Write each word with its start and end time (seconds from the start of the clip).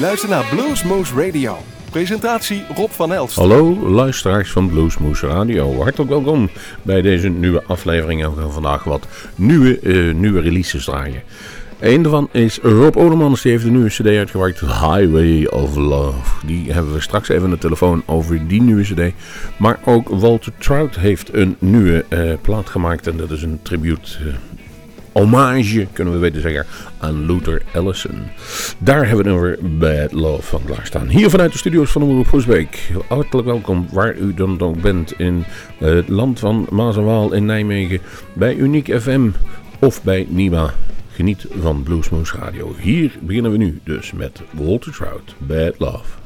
luistert 0.00 0.30
naar 0.30 0.46
Bluesmoose 0.50 1.14
Radio. 1.14 1.56
Presentatie 1.90 2.64
Rob 2.74 2.90
van 2.90 3.12
Elst. 3.12 3.36
Hallo 3.36 3.88
luisteraars 3.88 4.50
van 4.50 4.68
Bluesmoose 4.68 5.26
Radio. 5.26 5.82
Hartelijk 5.82 6.10
welkom 6.10 6.50
bij 6.82 7.02
deze 7.02 7.28
nieuwe 7.28 7.62
aflevering. 7.66 8.22
En 8.22 8.34
we 8.34 8.40
gaan 8.40 8.52
vandaag 8.52 8.84
wat 8.84 9.06
nieuwe, 9.34 9.80
uh, 9.82 10.14
nieuwe 10.14 10.40
releases 10.40 10.84
draaien. 10.84 11.22
Een 11.80 12.02
daarvan 12.02 12.28
is 12.32 12.58
Rob 12.62 12.96
Odemans, 12.96 13.42
die 13.42 13.52
heeft 13.52 13.64
een 13.64 13.72
nieuwe 13.72 13.88
cd 13.88 14.06
uitgebracht, 14.06 14.60
Highway 14.60 15.46
of 15.46 15.76
Love. 15.76 16.46
Die 16.46 16.72
hebben 16.72 16.92
we 16.92 17.00
straks 17.00 17.28
even 17.28 17.44
aan 17.44 17.50
de 17.50 17.58
telefoon 17.58 18.02
over 18.06 18.48
die 18.48 18.62
nieuwe 18.62 18.82
cd. 18.82 19.12
Maar 19.56 19.78
ook 19.84 20.08
Walter 20.08 20.52
Trout 20.58 20.96
heeft 20.96 21.34
een 21.34 21.56
nieuwe 21.58 22.04
uh, 22.08 22.32
plaat 22.40 22.68
gemaakt 22.68 23.06
en 23.06 23.16
dat 23.16 23.30
is 23.30 23.42
een 23.42 23.58
tribute... 23.62 24.18
Uh, 24.26 24.34
hommage, 25.14 25.86
kunnen 25.92 26.12
we 26.12 26.18
weten 26.18 26.40
zeggen, 26.40 26.66
aan 26.98 27.26
Luther 27.26 27.62
Allison. 27.74 28.22
Daar 28.78 29.08
hebben 29.08 29.24
we 29.24 29.30
over 29.30 29.58
Bad 29.78 30.12
Love 30.12 30.42
van 30.42 30.64
klaarstaan. 30.64 31.08
Hier 31.08 31.30
vanuit 31.30 31.52
de 31.52 31.58
studio's 31.58 31.90
van 31.90 32.02
Omroep 32.02 32.28
Hoesbeek. 32.28 32.90
Hartelijk 33.08 33.46
welkom 33.46 33.86
waar 33.92 34.16
u 34.16 34.34
dan 34.34 34.60
ook 34.60 34.80
bent 34.80 35.12
in 35.18 35.44
het 35.78 36.08
land 36.08 36.38
van 36.38 36.66
Maas 36.70 36.96
en 36.96 37.04
Waal 37.04 37.32
in 37.32 37.44
Nijmegen. 37.44 38.00
Bij 38.32 38.54
Uniek 38.54 39.00
FM 39.00 39.28
of 39.78 40.02
bij 40.02 40.26
Nima. 40.28 40.74
Geniet 41.10 41.46
van 41.60 41.82
Bluesmoose 41.82 42.36
Radio. 42.36 42.74
Hier 42.78 43.18
beginnen 43.20 43.50
we 43.50 43.56
nu 43.56 43.80
dus 43.84 44.12
met 44.12 44.42
Walter 44.50 44.92
Trout, 44.92 45.34
Bad 45.38 45.74
Love. 45.78 46.23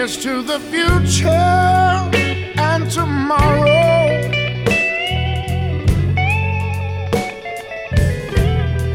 Here's 0.00 0.16
to 0.22 0.40
the 0.40 0.58
future 0.58 1.28
and 1.28 2.90
tomorrow. 2.90 3.68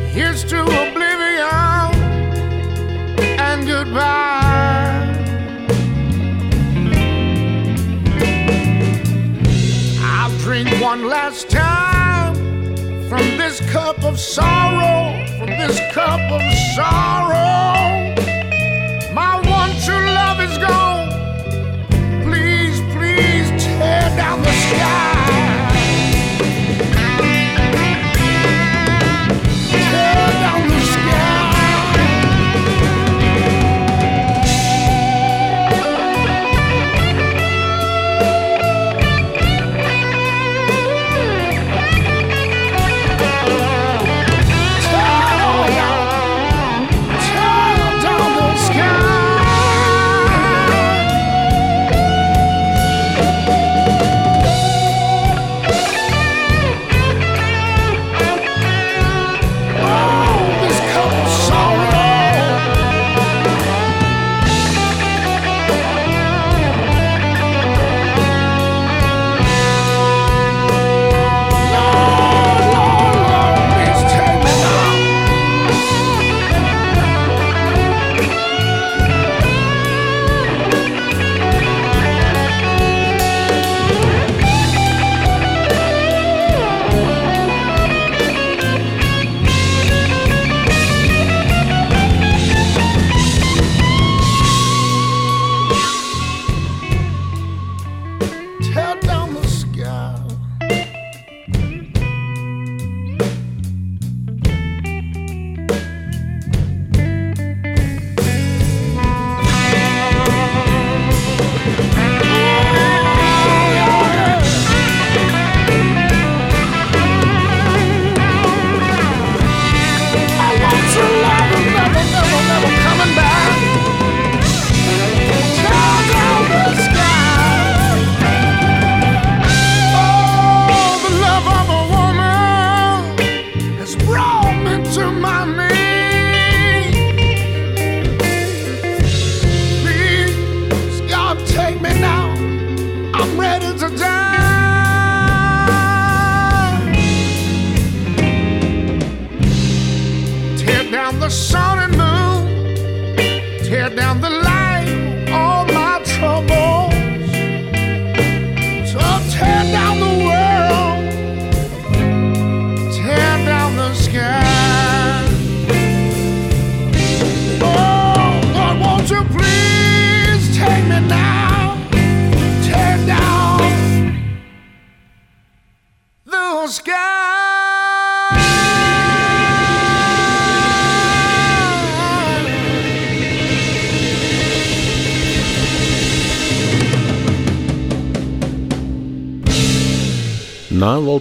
Here's 0.09 0.43
to 0.45 0.61
oblivion 0.63 1.93
and 3.39 3.67
goodbye. 3.67 5.05
I'll 10.01 10.35
drink 10.39 10.69
one 10.81 11.07
last 11.07 11.51
time 11.51 12.33
from 13.07 13.37
this 13.37 13.59
cup 13.69 14.03
of 14.03 14.19
sorrow, 14.19 15.23
from 15.37 15.49
this 15.49 15.79
cup 15.93 16.31
of 16.31 16.41
sorrow. 16.75 17.74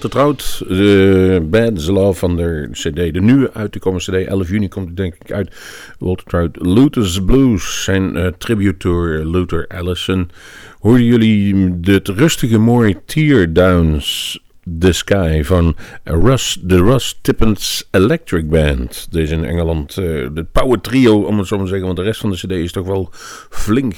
Trout, 0.09 0.63
de 0.69 1.47
Bad 1.51 1.87
Love 1.87 2.19
van 2.19 2.37
de 2.37 2.69
CD, 2.73 3.15
de 3.15 3.21
nieuwe 3.21 3.53
uit 3.53 3.73
te 3.73 3.79
komen 3.79 4.01
CD, 4.01 4.27
11 4.27 4.49
juni 4.49 4.69
komt 4.69 4.87
het 4.87 4.97
denk 4.97 5.15
ik 5.15 5.33
uit. 5.33 5.55
Walter 5.99 6.27
Trout, 6.27 6.57
Luther's 6.61 7.25
Blues, 7.25 7.85
zijn 7.85 8.17
eh, 8.17 8.27
tribute 8.39 8.77
tour, 8.77 9.25
Luther 9.25 9.67
Allison. 9.67 10.31
Hoorden 10.79 11.05
jullie 11.05 11.75
het 11.81 12.09
rustige 12.09 12.59
mooie 12.59 13.03
Tear 13.05 13.53
Downs 13.53 14.39
The 14.79 14.93
Sky 14.93 15.43
van 15.43 15.77
Russ, 16.05 16.59
de 16.63 16.83
Russ 16.83 17.19
Tippens 17.23 17.89
Electric 17.91 18.49
Band. 18.49 19.07
Dit 19.11 19.23
is 19.23 19.31
in 19.31 19.45
Engeland 19.45 19.97
uh, 19.97 20.29
de 20.33 20.47
power 20.53 20.81
trio, 20.81 21.23
om 21.23 21.39
het 21.39 21.47
zo 21.47 21.57
maar 21.57 21.65
te 21.65 21.71
zeggen, 21.71 21.87
want 21.87 21.99
de 21.99 22.05
rest 22.05 22.21
van 22.21 22.31
de 22.31 22.37
CD 22.37 22.51
is 22.51 22.73
toch 22.73 22.87
wel 22.87 23.09
flink 23.51 23.95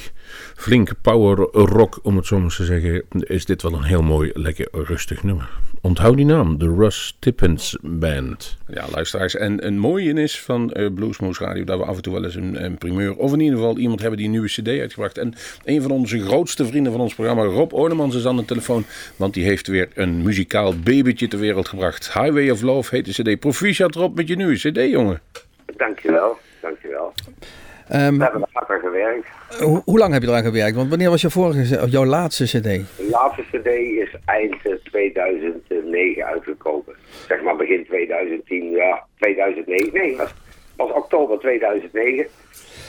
flink 0.55 0.91
power 1.01 1.37
rock, 1.51 1.99
om 2.03 2.15
het 2.15 2.25
zo 2.25 2.39
maar 2.39 2.55
te 2.55 2.65
zeggen, 2.65 3.03
is 3.11 3.45
dit 3.45 3.61
wel 3.61 3.73
een 3.73 3.83
heel 3.83 4.03
mooi, 4.03 4.31
lekker 4.33 4.67
rustig 4.71 5.23
nummer. 5.23 5.49
Onthoud 5.81 6.15
die 6.15 6.25
naam, 6.25 6.57
de 6.57 6.75
Russ 6.77 7.17
Tippens 7.19 7.77
Band. 7.81 8.57
Ja, 8.67 8.85
luisteraars, 8.91 9.35
en 9.35 9.65
een 9.65 9.77
mooie 9.77 10.13
is 10.13 10.41
van 10.41 10.73
uh, 10.73 10.93
Bluesmoose 10.93 11.43
Radio 11.43 11.63
dat 11.63 11.79
we 11.79 11.85
af 11.85 11.95
en 11.95 12.01
toe 12.01 12.13
wel 12.13 12.23
eens 12.23 12.35
een, 12.35 12.63
een, 12.63 12.77
primeur, 12.77 13.15
of 13.15 13.33
in 13.33 13.39
ieder 13.39 13.57
geval 13.57 13.77
iemand 13.77 13.99
hebben 13.99 14.17
die 14.17 14.25
een 14.25 14.31
nieuwe 14.31 14.47
cd 14.47 14.67
uitgebracht. 14.67 15.17
En 15.17 15.33
een 15.65 15.81
van 15.81 15.91
onze 15.91 16.19
grootste 16.19 16.65
vrienden 16.65 16.91
van 16.91 17.01
ons 17.01 17.13
programma, 17.15 17.43
Rob 17.43 17.73
Ornemans, 17.73 18.15
is 18.15 18.25
aan 18.25 18.37
de 18.37 18.45
telefoon, 18.45 18.85
want 19.15 19.33
die 19.33 19.43
heeft 19.43 19.67
weer 19.67 19.87
een 19.93 20.21
muzikaal 20.21 20.79
babytje 20.79 21.27
ter 21.27 21.39
wereld 21.39 21.67
gebracht. 21.67 22.13
Highway 22.13 22.49
of 22.49 22.61
Love 22.61 22.95
heet 22.95 23.05
de 23.05 23.23
cd. 23.23 23.39
Proficiat 23.39 23.95
Rob 23.95 24.15
met 24.15 24.27
je 24.27 24.35
nieuwe 24.35 24.55
cd, 24.55 24.91
jongen. 24.91 25.21
Dankjewel. 25.77 26.37
dankjewel. 26.61 27.13
Ehm, 27.89 28.17
We 28.17 28.23
hebben 28.23 28.41
er 28.41 28.47
hard 28.51 28.69
aan 28.69 28.79
gewerkt. 28.79 29.27
hoe, 29.59 29.81
hoe 29.85 29.97
lang 29.97 30.13
heb 30.13 30.21
je 30.21 30.27
eraan 30.27 30.43
gewerkt? 30.43 30.75
Want 30.75 30.89
wanneer 30.89 31.09
was 31.09 31.21
je 31.21 31.29
vorige, 31.29 31.89
jouw 31.89 32.05
laatste 32.05 32.43
cd? 32.43 32.63
De 32.63 33.07
laatste 33.11 33.43
cd 33.51 33.67
is 33.67 34.15
eind 34.25 34.55
eh, 34.63 34.73
2009 34.83 36.25
uitgekomen. 36.25 36.95
Zeg 37.27 37.41
maar 37.41 37.55
begin 37.55 37.85
2010, 37.85 38.69
ja, 38.71 39.03
2009. 39.19 39.93
Nee, 39.93 40.17
was, 40.17 40.33
was 40.75 40.91
oktober 40.91 41.39
2009. 41.39 42.27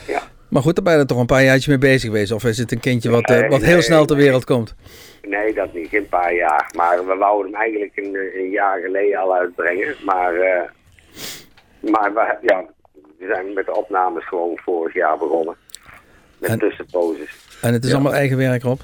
Ja. 0.07 0.21
Maar 0.49 0.63
goed, 0.63 0.75
daar 0.75 0.85
ben 0.85 0.93
je 0.93 0.99
er 0.99 1.07
toch 1.07 1.19
een 1.19 1.27
paar 1.27 1.43
jaartjes 1.43 1.67
mee 1.67 1.79
bezig 1.79 2.11
geweest. 2.11 2.33
Of 2.33 2.45
is 2.45 2.59
het 2.59 2.73
een 2.73 2.81
kindje 2.81 3.11
wat, 3.11 3.31
eh, 3.31 3.49
wat 3.49 3.63
heel 3.63 3.73
nee, 3.73 3.83
snel 3.83 4.05
ter 4.05 4.17
nee. 4.17 4.25
wereld 4.25 4.45
komt? 4.45 4.75
Nee, 5.23 5.55
dat 5.55 5.73
niet. 5.75 5.89
Geen 5.89 6.09
paar 6.09 6.35
jaar. 6.35 6.71
Maar 6.77 7.07
we 7.07 7.15
wouden 7.15 7.53
hem 7.53 7.61
eigenlijk 7.61 7.97
een, 7.97 8.17
een 8.35 8.51
jaar 8.51 8.81
geleden 8.81 9.19
al 9.19 9.35
uitbrengen. 9.35 9.95
Maar, 10.05 10.35
eh, 10.35 10.63
maar 11.81 12.15
we, 12.15 12.37
ja, 12.41 12.65
we 13.19 13.27
zijn 13.27 13.53
met 13.53 13.67
de 13.67 13.75
opnames 13.77 14.29
gewoon 14.29 14.59
vorig 14.65 14.95
jaar 14.95 15.19
begonnen. 15.19 15.57
Met 16.39 16.51
En- 16.51 16.59
tussenposes. 16.59 17.59
En 17.63 17.73
het 17.73 17.83
is 17.85 17.89
Ja. 17.91 17.95
allemaal 17.95 18.15
eigen 18.15 18.37
werk 18.37 18.65
op? 18.65 18.81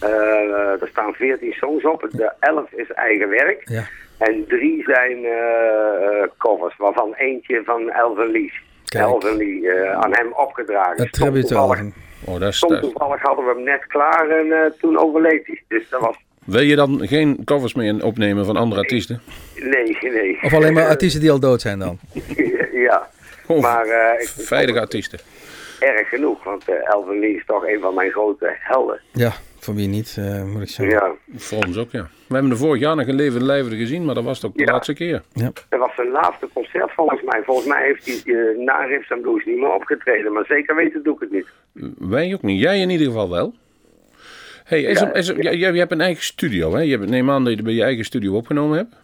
Eh, 0.00 0.80
er 0.82 0.88
staan 0.90 1.12
14 1.12 1.52
songs 1.52 1.84
op. 1.84 2.08
De 2.10 2.32
11 2.40 2.72
is 2.72 2.90
eigen 2.92 3.28
werk. 3.28 3.62
Ja. 3.68 3.82
En 4.18 4.44
drie 4.48 4.82
zijn 4.82 5.24
eh, 5.24 6.22
eh, 6.22 6.28
covers, 6.38 6.76
waarvan 6.76 7.14
eentje 7.14 7.62
van 7.64 7.90
Elvin 7.90 8.30
Lee. 8.30 8.52
Elvin 8.86 9.36
Lee, 9.36 9.70
aan 9.94 10.14
hem 10.14 10.32
opgedragen. 10.32 10.94
Stond 10.96 11.12
tribute 11.12 11.54
album. 11.54 11.94
Oh, 12.24 12.40
dat 12.40 12.48
is, 12.48 12.56
stond 12.56 12.72
dat 12.72 12.82
toevallig 12.82 13.22
hadden 13.22 13.44
we 13.44 13.52
hem 13.54 13.62
net 13.62 13.86
klaar 13.86 14.28
en 14.28 14.74
toen 14.80 14.98
overleed 14.98 15.46
hij. 15.46 15.62
Dus 15.68 15.88
dat 15.88 16.00
was... 16.00 16.16
Wil 16.44 16.60
je 16.60 16.76
dan 16.76 17.06
geen 17.08 17.44
covers 17.44 17.74
meer 17.74 18.04
opnemen 18.04 18.44
van 18.44 18.56
andere 18.56 18.80
artiesten? 18.80 19.20
Nee, 19.54 19.98
nee. 20.00 20.38
Of 20.42 20.54
alleen 20.54 20.72
maar 20.72 20.86
artiesten 20.86 21.20
die 21.20 21.30
al 21.30 21.40
dood 21.40 21.60
zijn 21.60 21.78
dan? 21.78 21.98
ja. 22.88 23.08
Of 23.46 23.60
Maar 23.62 23.86
eh, 23.86 24.20
ik, 24.22 24.28
veilige 24.28 24.80
artiesten? 24.80 25.18
erg 25.80 26.08
genoeg, 26.08 26.44
want 26.44 26.68
eh 26.68 26.74
Elvin 26.92 27.18
Lee 27.20 27.34
is 27.36 27.44
toch 27.46 27.66
een 27.66 27.80
van 27.80 27.94
mijn 27.94 28.10
grote 28.10 28.56
helden. 28.58 29.00
Ja, 29.12 29.32
voor 29.58 29.74
wie 29.74 29.88
niet, 29.88 30.16
eh, 30.18 30.44
moet 30.44 30.62
ik 30.62 30.68
zeggen. 30.68 30.94
Ja. 30.94 31.12
Voor 31.36 31.64
ons 31.66 31.76
ook, 31.76 31.90
ja. 31.90 32.08
We 32.26 32.32
hebben 32.34 32.50
de 32.50 32.56
vorig 32.56 32.80
jaar 32.80 32.96
nog 32.96 33.06
een 33.06 33.14
levende 33.14 33.44
lijvende 33.44 33.76
gezien, 33.76 34.04
maar 34.04 34.14
dat 34.14 34.24
was 34.24 34.36
het 34.36 34.46
ook 34.46 34.56
de 34.56 34.64
Ja. 34.64 34.72
laatste 34.72 34.92
keer. 34.94 35.22
Ja. 35.32 35.50
Dat 35.68 35.80
was 35.80 35.94
zijn 35.96 36.10
laatste 36.10 36.48
concert 36.54 36.92
volgens 36.92 37.22
mij. 37.22 37.42
Volgens 37.44 37.66
mij 37.66 37.82
heeft 37.84 38.06
hij 38.24 38.34
eh, 38.34 38.58
na 38.58 38.84
Riffs 38.84 39.10
en 39.10 39.20
Blues 39.20 39.44
niet 39.44 39.56
meer 39.58 39.72
opgetreden. 39.74 40.32
Maar 40.32 40.44
zeker 40.48 40.74
weten 40.76 41.02
doe 41.02 41.14
ik 41.14 41.20
het 41.20 41.30
niet. 41.32 41.46
Wij 41.98 42.34
ook 42.34 42.42
niet. 42.42 42.60
Jij 42.60 42.80
in 42.80 42.90
ieder 42.90 43.06
geval 43.06 43.30
wel. 43.30 43.54
Hey, 44.64 44.82
is 44.82 45.00
Ja, 45.00 45.08
er, 45.08 45.16
is 45.16 45.28
er, 45.28 45.42
jij, 45.42 45.56
jij 45.56 45.72
hebt 45.78 45.92
een 45.92 46.00
eigen 46.00 46.24
studio, 46.24 46.72
hè? 46.74 46.80
Je 46.80 46.96
hebt, 46.96 47.10
neem 47.10 47.30
aan 47.30 47.40
dat 47.42 47.50
je 47.50 47.56
het 47.56 47.64
bij 47.66 47.74
je 47.74 47.82
eigen 47.82 48.04
studio 48.04 48.34
opgenomen 48.34 48.76
hebt. 48.76 48.94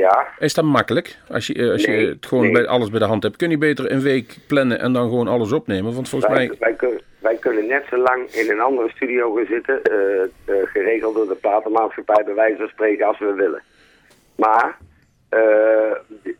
Ja, 0.00 0.28
Is 0.38 0.54
dat 0.54 0.64
makkelijk? 0.64 1.16
Als 1.28 1.46
je, 1.46 1.54
eh, 1.54 1.70
als 1.70 1.84
je 1.84 1.90
het 1.90 2.26
gewoon 2.26 2.44
nee. 2.44 2.52
bij, 2.52 2.66
alles 2.66 2.90
bij 2.90 2.98
de 2.98 3.04
hand 3.04 3.22
hebt. 3.22 3.36
Kun 3.36 3.50
je 3.50 3.58
beter 3.58 3.90
een 3.92 4.00
week 4.00 4.36
plannen 4.46 4.78
en 4.80 4.92
dan 4.92 5.08
gewoon 5.08 5.28
alles 5.28 5.52
opnemen? 5.52 5.94
Want 5.94 6.08
volgens 6.08 6.32
wij, 6.32 6.46
mij... 6.46 6.56
wij, 6.58 6.74
kun- 6.74 7.00
wij 7.18 7.36
kunnen 7.36 7.66
net 7.66 7.84
zo 7.90 7.96
lang 7.96 8.28
in 8.30 8.50
een 8.50 8.60
andere 8.60 8.90
studio 8.90 9.34
gaan 9.34 9.46
zitten. 9.46 9.82
eh, 9.82 10.22
eh, 10.22 10.28
geregeld 10.64 11.14
door 11.14 11.28
de 11.28 11.34
platenmaatschappij 11.34 12.24
bij 12.24 12.34
wijze 12.34 12.56
van 12.56 12.68
spreken 12.68 13.06
als 13.06 13.18
we 13.18 13.32
willen. 13.32 13.62
Maar 14.36 14.76
eh, 15.28 15.94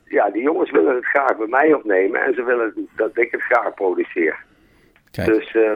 ja, 0.05 0.31
die 0.31 0.43
jongens 0.43 0.71
willen 0.71 0.95
het 0.95 1.05
graag 1.05 1.37
bij 1.37 1.47
mij 1.47 1.75
opnemen. 1.75 2.23
En 2.25 2.35
ze 2.35 2.43
willen 2.45 2.89
dat 2.97 3.11
ik 3.19 3.31
het 3.31 3.43
graag 3.43 3.75
produceer. 3.75 4.37
Kijk, 5.11 5.29
Dus 5.29 5.55
eh, 5.55 5.73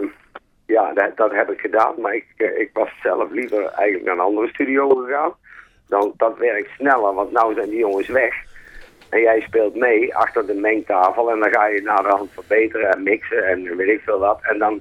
ja, 0.67 0.93
dat, 0.93 1.17
dat 1.17 1.33
heb 1.33 1.51
ik 1.51 1.61
gedaan. 1.61 1.95
Maar 2.01 2.15
ik, 2.15 2.27
ik 2.37 2.71
was 2.73 2.91
zelf 3.03 3.31
liever 3.31 3.65
eigenlijk 3.67 4.05
naar 4.05 4.15
een 4.15 4.21
andere 4.31 4.49
studio 4.49 4.89
gegaan. 4.89 5.33
Dan, 5.89 6.13
dat 6.17 6.39
werkt 6.39 6.71
sneller, 6.79 7.15
want 7.15 7.31
nu 7.33 7.55
zijn 7.55 7.69
die 7.71 7.79
jongens 7.79 8.09
weg. 8.09 8.35
En 9.11 9.21
jij 9.21 9.41
speelt 9.41 9.75
mee 9.75 10.15
achter 10.17 10.47
de 10.47 10.55
mengtafel. 10.55 11.31
En 11.31 11.39
dan 11.39 11.51
ga 11.53 11.67
je 11.67 11.83
naar 11.83 12.03
de 12.03 12.09
hand 12.09 12.31
verbeteren 12.33 12.91
en 12.91 13.03
mixen 13.03 13.45
en 13.47 13.77
weet 13.77 13.89
ik 13.89 14.01
veel 14.05 14.19
wat. 14.19 14.39
En 14.43 14.59
dan 14.59 14.81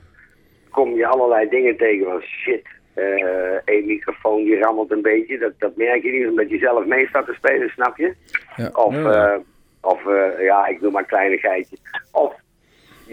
kom 0.72 0.96
je 0.96 1.08
allerlei 1.08 1.50
dingen 1.50 1.78
tegen 1.78 2.06
van 2.06 2.22
shit. 2.22 2.66
eh 2.94 3.58
één 3.66 3.86
microfoon 3.86 4.44
die 4.44 4.60
rammelt 4.60 4.92
een 4.92 5.02
beetje. 5.02 5.38
Dat, 5.38 5.52
dat 5.58 5.76
merk 5.76 6.04
je 6.04 6.12
niet 6.12 6.28
omdat 6.28 6.50
je 6.50 6.58
zelf 6.58 6.86
mee 6.86 7.08
staat 7.08 7.26
te 7.26 7.34
spelen, 7.34 7.70
snap 7.70 7.98
je? 7.98 8.14
Ja. 8.56 8.70
Of, 8.74 8.94
Ja. 8.96 9.34
eh, 9.34 9.40
of 9.82 10.06
eh, 10.08 10.44
ja, 10.44 10.68
ik 10.68 10.80
doe 10.80 10.92
maar 10.92 11.02
een 11.02 11.08
kleinigheidje. 11.08 11.78
Of 12.12 12.34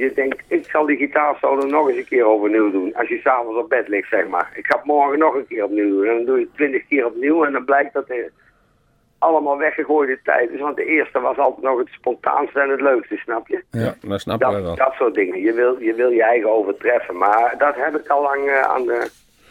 je 0.01 0.13
denkt, 0.15 0.43
ik 0.49 0.65
zal 0.71 0.87
die 0.87 0.97
gitaarsolo 0.97 1.67
nog 1.67 1.89
eens 1.89 1.99
een 1.99 2.05
keer 2.05 2.25
overnieuw 2.25 2.71
doen. 2.71 2.95
Als 2.95 3.09
je 3.09 3.19
s'avonds 3.19 3.59
op 3.59 3.69
bed 3.69 3.89
ligt, 3.89 4.09
zeg 4.09 4.27
maar. 4.29 4.53
Ik 4.55 4.67
ga 4.67 4.77
het 4.77 4.85
morgen 4.85 5.19
nog 5.19 5.35
een 5.35 5.47
keer 5.47 5.65
opnieuw 5.65 5.89
doen. 5.89 6.07
En 6.07 6.17
dan 6.17 6.25
doe 6.25 6.39
je 6.39 6.45
het 6.45 6.55
twintig 6.55 6.87
keer 6.89 7.07
opnieuw. 7.07 7.45
En 7.45 7.53
dan 7.53 7.65
blijkt 7.65 7.93
dat 7.93 8.09
er 8.09 8.31
allemaal 9.19 9.59
weggegooide 9.59 10.21
tijd 10.23 10.51
is. 10.51 10.61
Want 10.61 10.77
de 10.77 10.85
eerste 10.85 11.21
was 11.21 11.37
altijd 11.39 11.63
nog 11.67 11.79
het 11.79 11.89
spontaanste 11.89 12.61
en 12.61 12.69
het 12.71 12.81
leukste, 12.81 13.17
snap 13.17 13.49
je? 13.49 13.63
Ja, 13.71 13.95
dat 14.01 14.21
snappen 14.21 14.47
wij 14.49 14.57
Dat, 14.57 14.67
wel. 14.67 14.87
dat 14.87 14.95
soort 14.95 15.15
dingen. 15.15 15.41
Je 15.41 15.53
wil, 15.53 15.81
je 15.81 15.95
wil 15.95 16.11
je 16.11 16.23
eigen 16.23 16.51
overtreffen. 16.51 17.17
Maar 17.17 17.55
dat 17.59 17.75
heb 17.77 17.97
ik 17.97 18.09
al 18.09 18.23
lang 18.23 18.49
eh, 18.49 18.61
aan, 18.61 18.87
de, 18.87 19.11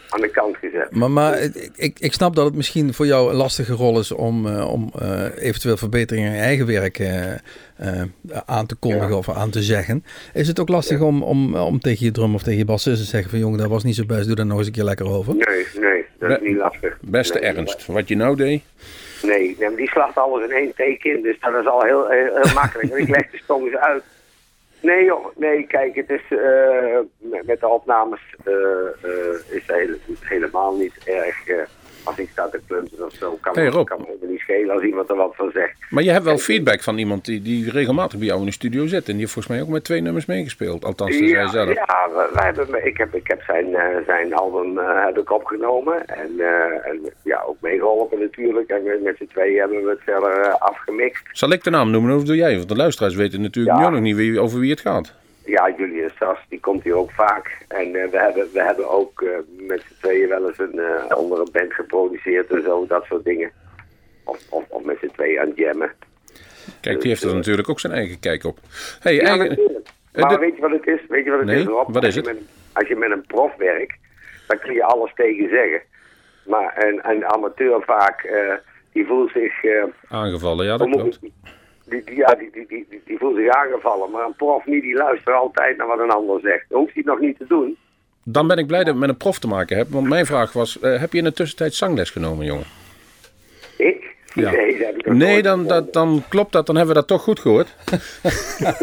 aan 0.10 0.22
de 0.22 0.30
kant 0.30 0.58
gezet. 0.58 0.92
Maar, 0.92 1.12
maar 1.12 1.40
ik, 1.40 1.70
ik, 1.76 2.00
ik 2.00 2.14
snap 2.14 2.36
dat 2.36 2.46
het 2.46 2.56
misschien 2.56 2.94
voor 2.94 3.06
jou 3.06 3.30
een 3.30 3.36
lastige 3.36 3.74
rol 3.74 4.00
is 4.00 4.12
om, 4.12 4.48
eh, 4.48 4.72
om 4.72 4.92
eh, 5.00 5.24
eventueel 5.38 5.78
verbeteringen 5.78 6.30
in 6.30 6.36
je 6.36 6.42
eigen 6.44 6.66
werk 6.66 7.00
eh, 7.00 7.32
eh, 7.34 7.38
aan 8.46 8.66
te 8.66 8.76
kondigen 8.76 9.10
Ja. 9.10 9.16
of 9.16 9.30
aan 9.30 9.50
te 9.50 9.62
zeggen. 9.62 10.04
Is 10.34 10.48
het 10.48 10.60
ook 10.60 10.70
lastig 10.70 11.00
om, 11.02 11.24
om, 11.24 11.56
om 11.56 11.80
tegen 11.80 12.06
je 12.06 12.12
drum 12.12 12.36
of 12.36 12.44
tegen 12.44 12.60
je 12.60 12.66
bassist 12.66 12.98
te 13.02 13.08
zeggen 13.08 13.30
van 13.30 13.40
jongen, 13.40 13.58
dat 13.60 13.68
was 13.70 13.84
niet 13.84 13.96
zo 13.96 14.06
best, 14.06 14.28
doe 14.28 14.36
daar 14.36 14.46
nog 14.46 14.58
eens 14.58 14.68
een 14.68 14.74
keer 14.74 14.84
lekker 14.84 15.08
over? 15.10 15.36
Nee, 15.36 15.66
nee, 15.80 16.06
dat 16.20 16.42
is 16.42 16.48
niet 16.48 16.58
lastig. 16.58 16.98
Beste 17.02 17.40
Nee, 17.40 17.52
ernst. 17.52 17.86
Wat 17.86 18.08
je 18.08 18.16
nou 18.16 18.36
deed. 18.36 18.62
Nee, 19.24 19.56
die 19.76 19.90
slacht 19.90 20.18
alles 20.18 20.44
in 20.50 20.56
één 20.56 20.70
take 20.76 21.10
in. 21.16 21.22
Dus 21.22 21.38
dat 21.40 21.54
is 21.62 21.68
al 21.68 21.82
heel, 21.84 22.10
heel, 22.10 22.36
heel 22.42 22.54
makkelijk. 22.54 22.94
Ik 22.94 23.10
leg 23.10 23.30
de 23.32 23.40
songs 23.48 23.76
uit. 23.76 24.04
Nee 24.82 25.06
joh, 25.06 25.26
nee, 25.36 25.68
kijk, 25.68 25.96
het 25.96 26.10
is 26.10 26.22
eh, 26.30 26.98
met, 27.18 27.60
de 27.60 27.68
opnames 27.68 28.36
eh, 28.44 28.54
eh, 28.54 29.34
is 29.50 29.66
het 29.68 29.78
hele- 29.78 29.98
helemaal 30.20 30.76
niet 30.76 30.98
erg. 31.06 31.68
Als 32.04 32.18
ik 32.18 32.30
sta 32.32 32.50
te 32.50 32.60
klunten 32.68 33.06
of 33.06 33.14
zo, 33.14 33.38
kan, 33.42 33.54
Hey, 33.54 33.64
me- 33.64 33.70
Rob. 33.70 33.88
kan 33.88 34.00
me 34.22 34.28
niet 34.28 34.40
schelen 34.40 34.70
als 34.76 34.84
iemand 34.84 35.10
er 35.10 35.16
wat 35.16 35.36
van 35.36 35.50
zegt. 35.54 35.74
Maar 35.90 36.04
je 36.04 36.12
hebt 36.12 36.24
wel 36.26 36.38
feedback 36.38 36.82
van 36.84 36.98
iemand 36.98 37.26
die, 37.26 37.42
die 37.42 37.72
regelmatig 37.72 38.18
bij 38.20 38.28
jou 38.28 38.40
in 38.40 38.46
de 38.46 38.52
studio 38.52 38.86
zit. 38.88 39.06
En 39.06 39.12
die 39.12 39.20
heeft 39.20 39.32
volgens 39.32 39.54
mij 39.54 39.64
ook 39.64 39.70
met 39.70 39.84
twee 39.84 40.02
nummers 40.02 40.26
meegespeeld. 40.26 40.86
Althans, 40.86 41.18
zei 41.18 41.32
hij 41.32 41.42
Ja, 41.42 41.48
zelf. 41.48 41.74
ja 41.74 42.10
wij 42.34 42.44
hebben, 42.46 42.86
ik, 42.86 42.98
heb, 42.98 43.16
ik 43.16 43.28
heb 43.28 43.42
zijn, 43.42 43.76
eh, 43.76 43.86
zijn 44.06 44.34
album 44.34 44.78
eh, 44.78 45.06
heb 45.06 45.18
ik 45.18 45.32
opgenomen 45.32 46.06
en, 46.08 46.32
eh, 46.40 46.90
en 46.90 47.00
ja, 47.24 47.44
ook 47.48 47.58
meegeholpen 47.62 48.20
natuurlijk. 48.20 48.70
En 48.70 48.84
met, 48.84 49.04
met 49.04 49.18
z'n 49.18 49.26
tweeën 49.28 49.60
hebben 49.60 49.84
we 49.84 49.90
het 49.90 50.02
verder 50.04 50.48
afgemixt. 50.58 51.24
Zal 51.32 51.52
ik 51.52 51.64
de 51.64 51.70
naam 51.70 51.92
noemen 51.92 52.16
of 52.16 52.24
doe 52.24 52.36
jij? 52.36 52.56
Want 52.56 52.70
de 52.70 52.76
luisteraars 52.76 53.16
weten 53.16 53.42
natuurlijk 53.42 53.78
Ja. 53.78 53.86
nu 53.90 53.94
nog 53.96 54.04
niet 54.04 54.16
wie, 54.16 54.40
over 54.40 54.60
wie 54.60 54.70
het 54.72 54.80
gaat. 54.82 55.14
Ja, 55.50 55.74
Julius 55.78 56.12
Sas, 56.20 56.38
die 56.50 56.60
komt 56.60 56.84
hier 56.84 56.96
ook 56.96 57.12
vaak. 57.12 57.58
En 57.68 57.96
eh, 57.96 58.10
we, 58.10 58.18
hebben, 58.20 58.48
we 58.54 58.62
hebben 58.64 58.90
ook 58.90 59.22
eh, 59.22 59.30
met 59.58 59.82
z'n 59.88 59.94
tweeën 60.02 60.30
wel 60.30 60.48
eens 60.48 60.60
een 60.60 60.80
eh, 60.80 61.08
andere 61.12 61.48
band 61.52 61.74
geproduceerd 61.74 62.52
en 62.52 62.62
zo, 62.64 62.86
dat 62.88 63.06
soort 63.06 63.24
dingen. 63.24 63.52
Of, 64.24 64.40
of, 64.50 64.64
of 64.70 64.84
met 64.84 64.98
z'n 65.02 65.12
tweeën 65.14 65.40
aan 65.40 65.48
het 65.48 65.58
jammen. 65.58 65.92
Kijk, 66.82 67.00
die 67.02 67.10
heeft 67.10 67.24
er 67.24 67.36
natuurlijk 67.36 67.70
ook 67.70 67.80
zijn 67.80 67.94
eigen 67.94 68.20
kijk 68.20 68.44
op. 68.44 68.60
Hey, 69.00 69.16
Ja, 69.16 69.22
eigen... 69.24 69.50
Eh, 70.12 70.22
Maar 70.22 70.30
de- 70.30 70.38
weet 70.40 70.56
je 70.56 70.62
wat 70.62 70.72
het 70.72 70.88
is? 70.88 71.00
Weet 71.08 71.24
je 71.24 71.30
wat 71.30 71.40
het 71.40 71.48
Nee, 71.48 71.60
is, 71.60 71.66
Rob? 71.66 71.94
wat 71.94 72.04
is 72.04 72.06
als 72.06 72.14
je 72.14 72.20
het? 72.22 72.40
Met, 72.40 72.50
als 72.74 72.88
je 72.88 72.96
met 72.96 73.12
een 73.12 73.26
prof 73.26 73.56
werkt, 73.56 73.98
dan 74.48 74.60
kun 74.60 74.74
je 74.74 74.84
alles 74.84 75.12
tegen 75.16 75.50
zeggen. 75.50 75.82
Maar 76.46 76.84
een, 76.88 77.00
een 77.10 77.26
amateur 77.26 77.82
vaak, 77.86 78.24
eh, 78.24 78.54
die 78.94 79.06
voelt 79.06 79.32
zich... 79.32 79.64
eh, 79.64 79.84
Aangevallen, 80.10 80.66
ja, 80.66 80.78
dat 80.78 80.90
klopt. 80.90 81.20
ik- 81.22 81.32
die, 81.90 82.04
die, 82.06 82.16
ja, 82.16 82.36
die, 82.36 82.50
die, 82.52 82.66
die, 82.68 82.86
die, 82.90 83.02
die 83.06 83.18
voelt 83.18 83.36
zich 83.36 83.50
aangevallen. 83.50 84.12
Maar 84.12 84.26
een 84.26 84.36
prof 84.36 84.66
niet, 84.66 84.82
die 84.82 84.96
luistert 84.96 85.36
altijd 85.36 85.78
naar 85.78 85.88
wat 85.88 86.00
een 86.00 86.12
ander 86.12 86.40
zegt. 86.40 86.66
Dan 86.70 86.80
hoeft 86.80 86.94
hij 86.94 87.04
het 87.06 87.12
nog 87.14 87.20
niet 87.20 87.38
te 87.38 87.46
doen. 87.48 87.78
Dan 88.24 88.48
ben 88.48 88.58
ik 88.58 88.68
blij 88.68 88.84
dat 88.84 88.94
ik 88.94 89.00
met 89.00 89.10
een 89.10 89.18
prof 89.18 89.40
te 89.40 89.48
maken 89.48 89.78
heb. 89.78 89.88
Want 89.90 90.08
mijn 90.08 90.26
vraag 90.26 90.54
was, 90.54 90.80
eh, 90.80 91.00
heb 91.00 91.12
je 91.12 91.18
in 91.18 91.24
de 91.24 91.34
tussentijd 91.34 91.74
zangles 91.74 92.10
genomen, 92.10 92.46
jongen? 92.46 92.66
Ik? 93.78 94.18
Ja. 94.34 94.52
Nee, 94.52 94.78
dat 94.78 94.88
heb 94.88 94.98
ik 94.98 95.06
nog 95.06 95.16
Nee, 95.16 95.32
nooit 95.32 95.44
dan, 95.44 95.68
dat, 95.68 95.94
dan 95.94 96.24
klopt 96.30 96.52
dat. 96.52 96.66
Dan 96.66 96.76
hebben 96.76 96.94
we 96.94 97.00
dat 97.00 97.10
toch 97.10 97.24
goed 97.24 97.40
gehoord. 97.40 97.76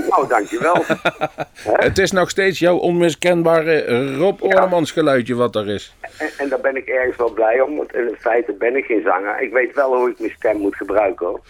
Nou, 0.08 0.28
dankjewel. 0.28 0.84
Het 1.86 1.98
is 1.98 2.10
nog 2.10 2.30
steeds 2.30 2.58
jouw 2.58 2.76
onmiskenbare 2.76 4.14
Rob 4.16 4.42
Orlemans 4.42 4.90
geluidje 4.90 5.34
wat 5.34 5.56
er 5.56 5.68
is. 5.68 5.94
en, 6.18 6.30
en 6.38 6.48
daar 6.48 6.60
ben 6.60 6.76
ik 6.76 6.86
ergens 6.86 7.16
wel 7.16 7.30
blij 7.32 7.60
om, 7.60 7.76
want 7.76 7.94
in 7.94 8.16
feite 8.18 8.52
ben 8.52 8.76
ik 8.76 8.84
geen 8.84 9.02
zanger. 9.02 9.40
Ik 9.40 9.52
weet 9.52 9.74
wel 9.74 9.96
hoe 9.96 10.10
ik 10.10 10.18
mijn 10.18 10.34
stem 10.36 10.56
moet 10.56 10.76
gebruiken 10.76 11.26
hoor. 11.26 11.40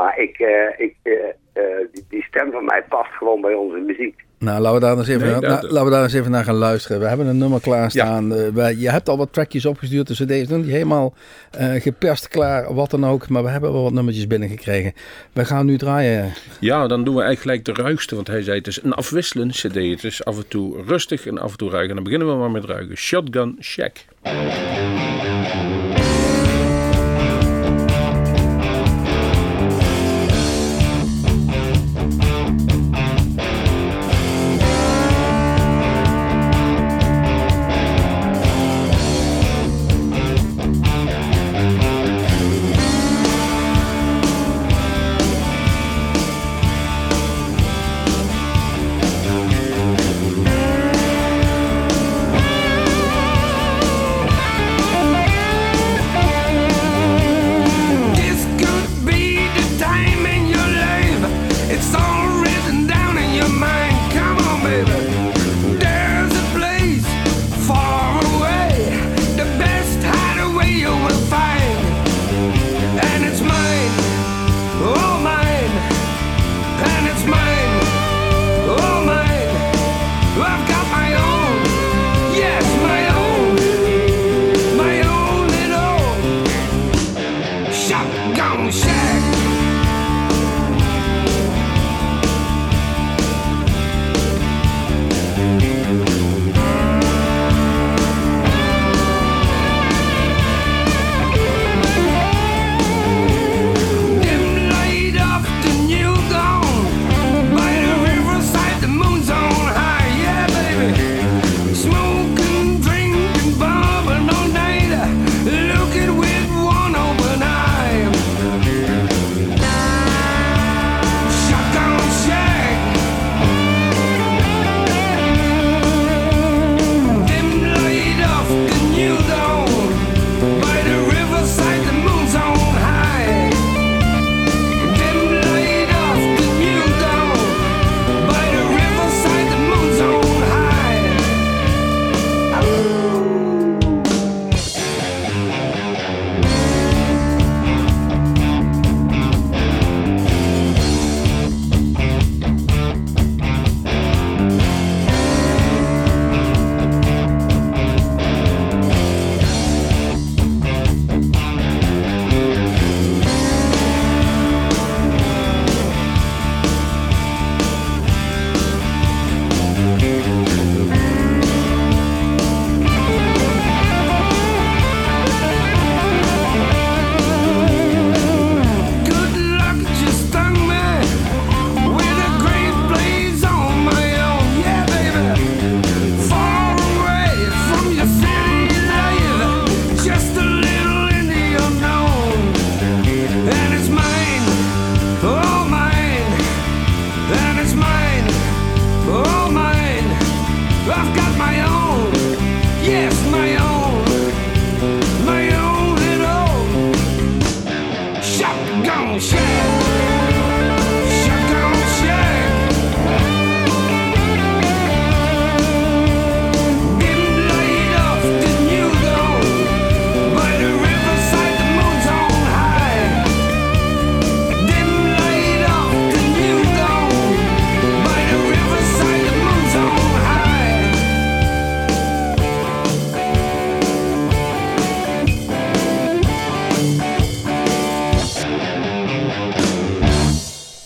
Maar 0.00 0.18
ik, 0.18 0.38
eh, 0.38 0.84
ik, 0.86 0.94
eh, 1.02 1.12
eh, 1.52 1.62
die, 1.92 2.04
die 2.08 2.22
stem 2.22 2.50
van 2.52 2.64
mij 2.64 2.82
past 2.88 3.10
gewoon 3.18 3.40
bij 3.40 3.54
onze 3.54 3.76
muziek. 3.86 4.14
Nou, 4.38 4.60
laten 4.60 4.74
we 4.80 4.86
daar 4.86 4.96
eens 4.98 5.08
even, 5.08 5.26
Nee, 5.26 5.40
na- 5.40 5.48
dat- 5.60 5.62
laten 5.70 5.84
we 5.84 5.90
daar 5.90 6.02
eens 6.02 6.12
even 6.14 6.30
naar 6.30 6.44
gaan 6.44 6.54
luisteren. 6.54 7.00
We 7.00 7.06
hebben 7.08 7.26
een 7.26 7.38
nummer 7.38 7.60
klaarstaan. 7.60 8.34
Eh, 8.34 8.48
wij- 8.48 8.74
je 8.76 8.90
hebt 8.90 9.08
al 9.08 9.16
wat 9.16 9.32
trackjes 9.32 9.66
opgestuurd, 9.66 10.06
de 10.06 10.14
cd's 10.14 10.48
nog 10.48 10.58
niet 10.60 10.70
helemaal 10.70 11.14
eh, 11.50 11.72
geperst 11.80 12.28
klaar, 12.28 12.74
wat 12.74 12.90
dan 12.90 13.06
ook. 13.06 13.28
Maar 13.28 13.42
we 13.44 13.48
hebben 13.50 13.72
wel 13.72 13.82
wat 13.82 13.92
nummertjes 13.92 14.26
binnengekregen. 14.26 14.92
We 15.32 15.44
gaan 15.44 15.66
nu 15.66 15.76
draaien. 15.78 16.32
Ja, 16.60 16.86
dan 16.86 17.04
doen 17.04 17.14
we 17.14 17.22
eigenlijk 17.22 17.40
gelijk 17.62 17.76
de 17.78 17.82
ruigste. 17.82 18.14
Want 18.14 18.26
hij 18.26 18.42
zei 18.42 18.58
het 18.58 18.66
is 18.66 18.82
een 18.82 18.92
afwisselende 18.94 19.54
cd. 19.54 19.74
Het 19.74 20.04
is 20.04 20.24
af 20.24 20.36
en 20.36 20.48
toe 20.48 20.82
rustig 20.86 21.26
en 21.26 21.38
af 21.38 21.50
en 21.50 21.56
toe 21.58 21.70
ruig. 21.70 21.88
En 21.88 21.94
dan 21.94 22.04
beginnen 22.04 22.28
we 22.28 22.34
maar 22.34 22.50
met 22.50 22.64
ruigen. 22.64 22.96
Shotgun 22.96 23.56
Shack. 23.60 23.92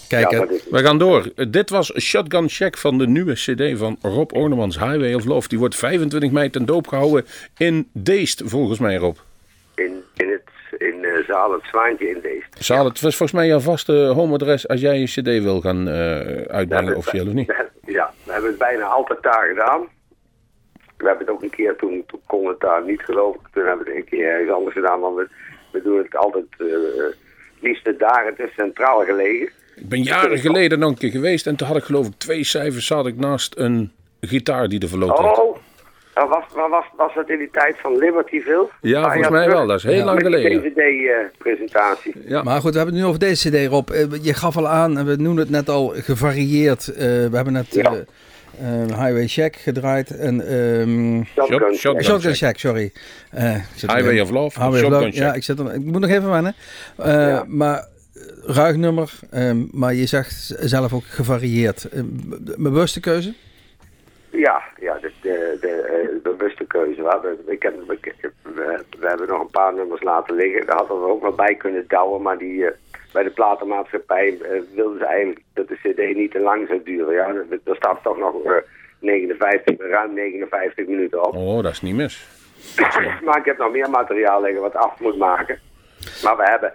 Kijk, 0.09 0.31
Ja, 0.31 0.47
is- 0.49 0.69
We 0.71 0.79
gaan 0.79 0.99
door. 0.99 1.33
Dit 1.49 1.71
was 1.71 2.01
Shotgun 2.01 2.49
Shack 2.51 2.79
van 2.79 2.99
de 2.99 3.07
nieuwe 3.07 3.33
cd 3.33 3.79
van 3.79 3.97
Rob 4.03 4.33
Ornemans, 4.33 4.79
Highway 4.79 5.15
of 5.15 5.25
Love. 5.25 5.49
Die 5.49 5.59
wordt 5.59 5.77
25 5.77 6.31
mei 6.31 6.51
ten 6.51 6.65
doop 6.65 6.87
gehouden 6.87 7.25
in 7.57 7.89
Deest, 7.93 8.43
volgens 8.45 8.79
mij 8.79 8.97
Rob. 8.97 9.17
in, 9.75 10.03
in, 10.17 10.31
het, 10.31 10.81
in 10.81 11.05
eh, 11.05 11.25
zaal 11.27 11.53
het 11.53 11.63
Zwaantje 11.65 12.09
in 12.09 12.19
deze. 12.23 12.45
Zaal, 12.59 12.85
het 12.85 13.01
was 13.01 13.17
volgens 13.17 13.39
mij 13.39 13.47
jouw 13.49 13.61
vaste 13.61 13.93
homeadres 13.93 14.69
als 14.69 14.81
jij 14.81 14.99
je 14.99 15.05
cd 15.07 15.43
wil 15.43 15.61
gaan 15.61 15.89
eh, 15.89 15.95
uitbrengen 16.43 16.97
officieel 16.97 17.27
of 17.27 17.33
niet? 17.33 17.55
Ja, 17.87 18.13
we 18.25 18.33
hebben 18.33 18.51
het 18.51 18.59
bijna 18.59 18.85
altijd 18.85 19.23
daar 19.23 19.47
gedaan. 19.49 19.81
We 20.97 21.07
hebben 21.07 21.27
het 21.27 21.35
ook 21.35 21.43
een 21.43 21.51
keer, 21.51 21.77
toen, 21.77 22.05
toen 22.07 22.21
kon 22.27 22.47
het 22.49 22.61
daar 22.61 22.85
niet 22.85 23.01
geloof 23.01 23.35
ik, 23.35 23.41
toen 23.53 23.67
hebben 23.67 23.85
we 23.87 23.91
het 23.93 24.01
een 24.01 24.09
keer 24.09 24.29
ergens 24.29 24.51
anders 24.51 24.75
gedaan. 24.75 25.01
Want 25.01 25.17
we, 25.17 25.29
we 25.73 25.83
doen 25.83 25.99
het 25.99 26.17
altijd 26.17 26.45
eh 26.59 26.67
liefst 27.61 27.99
daar. 27.99 28.27
Het 28.27 28.39
is 28.49 28.55
centraal 28.55 29.05
gelegen. 29.05 29.49
Ik 29.77 29.89
ben 29.89 30.03
jaren 30.03 30.39
geleden 30.39 30.79
nog 30.79 30.91
een 30.91 30.99
keer 30.99 31.11
geweest 31.11 31.47
en 31.47 31.57
toen 31.57 31.67
had 31.67 31.77
ik 31.77 31.83
geloof 31.85 32.07
ik 32.07 32.13
twee 32.17 32.45
cijfers 32.45 32.87
zat 32.87 33.07
ik 33.07 33.17
naast 33.17 33.55
een 33.59 33.93
gitaar 34.21 34.69
die 34.69 34.81
er 34.81 34.89
verloopt. 34.89 35.19
Oh, 35.19 35.25
dat 36.15 36.29
was, 36.29 36.45
was, 36.55 36.71
was, 36.71 36.85
was 36.97 37.15
dat 37.15 37.29
in 37.31 37.39
die 37.39 37.49
tijd 37.53 37.77
van 37.81 37.99
Libertyville? 37.99 38.69
Ja, 38.81 38.99
Ah, 39.01 39.05
volgens 39.11 39.29
mij 39.29 39.49
wel. 39.49 39.67
Dat 39.67 39.77
is 39.77 39.83
heel 39.83 40.05
lang 40.05 40.21
geleden. 40.21 40.63
DVD-presentatie. 40.63 42.15
Ja. 42.27 42.43
Maar 42.43 42.61
goed, 42.61 42.71
we 42.71 42.77
hebben 42.77 42.95
het 42.95 43.03
nu 43.05 43.09
over 43.09 43.21
deze 43.21 43.49
CD, 43.51 43.67
Rob. 43.71 43.91
Eh, 43.91 44.05
Je 44.23 44.35
gaf 44.35 44.57
al 44.57 44.69
aan, 44.69 44.99
en 44.99 45.07
we 45.07 45.17
noemden 45.17 45.43
het 45.45 45.53
net 45.53 45.69
al, 45.69 45.93
gevarieerd. 45.97 46.89
Eh, 46.89 46.97
we 47.07 47.31
hebben 47.33 47.53
net 47.53 47.67
Ja. 47.75 47.83
eh, 47.93 48.83
eh, 48.83 48.87
Highway 48.89 49.27
Shack 49.29 49.57
gedraaid. 49.57 50.17
En, 50.17 50.41
ehm 50.49 51.25
Shotgun. 51.25 51.75
Shotgun. 51.75 52.03
Shotgun 52.05 52.35
Shack, 52.35 52.59
sorry. 52.59 52.93
Eh, 53.31 53.55
Highway 53.81 54.21
of 54.21 54.31
Love, 54.31 54.59
Highway 54.61 54.69
of 54.69 54.77
Shotgun 54.87 54.91
Love. 54.91 55.13
Shack. 55.17 55.29
Ja, 55.29 55.35
ik, 55.35 55.43
zit 55.45 55.59
er, 55.59 55.75
ik 55.75 55.85
moet 55.85 56.01
nog 56.01 56.11
even 56.11 56.31
wennen. 56.31 56.55
Eh, 56.97 57.13
Ja. 57.13 57.45
Maar 57.49 57.79
eh, 57.79 57.85
ruig 58.47 58.77
nummer, 58.77 59.13
ehm, 59.31 59.65
maar 59.73 59.95
je 59.95 60.07
zegt 60.07 60.55
zelf 60.61 60.93
ook 60.93 61.05
gevarieerd. 61.05 61.85
Eh, 61.89 62.01
b- 62.01 62.55
bewuste 62.59 63.01
keuze? 63.01 63.35
Ja, 64.31 64.63
ja 64.81 64.99
de, 65.01 65.13
de, 65.23 65.57
de, 65.61 65.69
eh, 65.69 66.23
bewuste 66.23 66.65
keuze. 66.65 67.03
We, 67.03 67.09
hebben, 67.09 67.39
ik 67.47 67.63
heb, 67.63 67.75
we, 68.43 68.85
we 68.99 69.07
hebben 69.09 69.29
nog 69.29 69.41
een 69.41 69.51
paar 69.51 69.75
nummers 69.75 70.03
laten 70.03 70.35
liggen. 70.35 70.67
Daar 70.67 70.77
hadden 70.77 71.01
we 71.01 71.09
ook 71.09 71.23
wel 71.23 71.33
bij 71.35 71.55
kunnen 71.55 71.85
douwen, 71.89 72.23
maar 72.23 72.39
die, 72.39 72.67
eh, 72.67 72.73
bij 73.13 73.23
de 73.23 73.31
platenmaatschappij 73.31 74.39
eh, 74.43 74.61
wilden 74.75 74.99
ze 74.99 75.05
eigenlijk 75.07 75.41
dat 75.55 75.69
de 75.69 75.75
cd 75.83 76.17
niet 76.17 76.31
te 76.31 76.41
lang 76.41 76.67
zou 76.69 76.81
duren. 76.85 77.15
Ja, 77.15 77.27
er, 77.29 77.47
er 77.65 77.77
staat 77.77 78.03
toch 78.03 78.19
nog 78.19 78.43
eh, 78.45 78.53
59, 79.01 79.77
ruim 79.79 80.15
59 80.15 80.87
minuten 80.87 81.27
op. 81.27 81.35
Oh, 81.37 81.63
dat 81.63 81.73
is 81.73 81.81
niet 81.83 81.95
mis. 81.95 82.27
Maar 83.25 83.39
ik 83.39 83.45
heb 83.45 83.59
nog 83.59 83.73
meer 83.73 83.91
materiaal 83.91 84.43
liggen 84.43 84.61
wat 84.63 84.75
af 84.77 85.01
moet 85.01 85.17
maken. 85.19 85.59
Maar 86.23 86.37
we 86.37 86.43
hebben, 86.43 86.73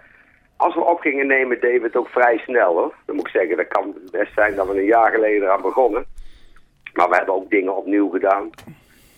als 0.60 0.76
we 0.76 0.84
op 0.84 1.00
gingen 1.00 1.28
nemen, 1.28 1.60
deden 1.60 1.82
we 1.82 1.88
het 1.88 1.96
ook 1.96 2.10
vrij 2.10 2.38
snel 2.38 2.74
hoor. 2.74 2.94
Dan 3.06 3.16
moet 3.16 3.28
ik 3.28 3.32
zeggen, 3.32 3.58
dat 3.58 3.68
kan 3.68 3.96
best 4.12 4.34
zijn 4.34 4.56
dat 4.56 4.68
we 4.68 4.78
een 4.78 4.86
jaar 4.86 5.12
geleden 5.12 5.42
eraan 5.42 5.62
begonnen. 5.62 6.06
Maar 6.94 7.10
we 7.10 7.16
hebben 7.16 7.34
ook 7.36 7.50
dingen 7.50 7.76
opnieuw 7.76 8.10
gedaan. 8.10 8.50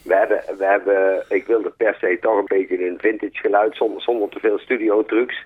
We 0.04 0.16
hebben, 0.16 0.44
we 0.58 0.66
hebben, 0.66 1.26
ik 1.30 1.46
wilde 1.46 1.70
per 1.78 1.96
se 2.00 2.18
toch 2.22 2.38
een 2.38 2.58
beetje 2.58 2.88
een 2.88 3.00
vintage 3.00 3.38
geluid 3.38 3.76
zonder, 3.76 4.02
zonder 4.02 4.30
te 4.30 4.40
veel 4.40 4.60
studio 4.60 5.06
trucs. 5.06 5.46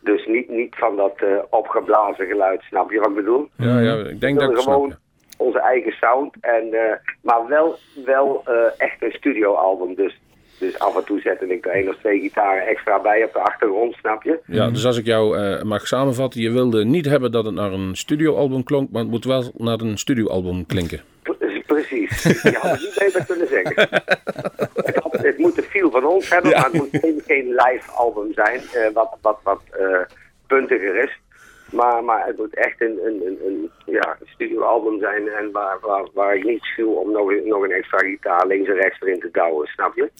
Dus 0.00 0.26
niet, 0.26 0.48
niet 0.48 0.74
van 0.74 0.96
dat 0.96 1.16
eh, 1.16 1.38
opgeblazen 1.50 2.26
geluid, 2.26 2.62
snap 2.62 2.90
je 2.90 2.98
wat 2.98 3.08
ik 3.08 3.14
bedoel? 3.14 3.48
Ja, 3.56 3.80
ja, 3.80 3.94
ik 3.94 4.20
denk 4.20 4.40
dat 4.40 4.50
ik 4.50 4.56
snap. 4.56 4.74
gewoon 4.74 4.88
ja. 4.88 4.96
onze 5.36 5.60
eigen 5.60 5.92
sound. 5.92 6.34
En, 6.40 6.72
eh, 6.72 6.96
maar 7.22 7.46
wel, 7.46 7.76
wel 8.04 8.42
eh, 8.44 8.54
echt 8.76 9.02
een 9.02 9.12
studioalbum. 9.12 9.94
Dus, 9.94 10.20
dus 10.58 10.78
af 10.78 10.96
en 10.96 11.04
toe 11.04 11.20
zette 11.20 11.46
ik 11.46 11.66
er 11.66 11.72
één 11.72 11.88
of 11.88 11.96
twee 11.96 12.20
gitaren 12.20 12.66
extra 12.66 13.00
bij 13.00 13.24
op 13.24 13.32
de 13.32 13.38
achtergrond, 13.38 13.94
snap 13.94 14.22
je? 14.22 14.38
Ja, 14.46 14.70
dus 14.70 14.86
als 14.86 14.98
ik 14.98 15.06
jou 15.06 15.38
eh, 15.38 15.62
mag 15.62 15.86
samenvatten, 15.86 16.40
je 16.40 16.50
wilde 16.50 16.84
niet 16.84 17.04
hebben 17.06 17.32
dat 17.32 17.44
het 17.44 17.54
naar 17.54 17.72
een 17.72 17.96
studioalbum 17.96 18.64
klonk, 18.64 18.90
maar 18.90 19.02
het 19.02 19.10
moet 19.10 19.24
wel 19.24 19.52
naar 19.56 19.80
een 19.80 19.98
studioalbum 19.98 20.66
klinken. 20.66 21.00
Pre- 21.22 21.52
Precies. 21.66 22.22
Je 22.22 22.56
had 22.60 22.70
het 22.70 22.80
niet 22.80 22.96
beter 22.98 23.24
kunnen 23.26 23.46
zeggen. 23.48 23.74
het, 24.74 24.96
had- 25.02 25.12
het 25.22 25.38
moet 25.38 25.54
de 25.54 25.62
feel 25.62 25.90
van 25.90 26.04
ons 26.04 26.28
hebben, 26.30 26.50
Ja. 26.50 26.56
maar 26.60 26.70
het 26.70 26.74
moet 26.80 26.88
geen, 27.00 27.22
geen 27.26 27.48
live 27.48 27.90
album 27.90 28.32
zijn. 28.32 28.60
eh, 28.72 28.92
wat 28.94 29.16
wat, 29.22 29.38
wat 29.42 29.60
eh, 29.70 30.00
puntiger 30.46 30.96
is. 31.04 31.18
Maar, 31.70 32.04
maar 32.04 32.26
het 32.26 32.36
moet 32.36 32.54
echt 32.54 32.80
een, 32.80 32.98
een, 33.04 33.22
een, 33.26 33.38
een, 33.46 33.70
ja, 33.86 34.16
een 34.20 34.26
studioalbum 34.34 35.00
zijn 35.00 35.28
en 35.28 35.50
waar, 35.52 35.78
waar, 35.80 36.06
waar 36.14 36.36
ik 36.36 36.44
niet 36.44 36.62
schuw 36.62 36.90
om 36.92 37.10
nog, 37.12 37.30
een- 37.30 37.48
nog 37.48 37.62
een 37.62 37.70
extra 37.72 37.98
gitaar 37.98 38.46
links 38.46 38.68
en 38.68 38.74
rechts 38.76 39.00
erin 39.00 39.20
te 39.20 39.28
douwen, 39.32 39.66
snap 39.66 39.96
je? 39.96 40.10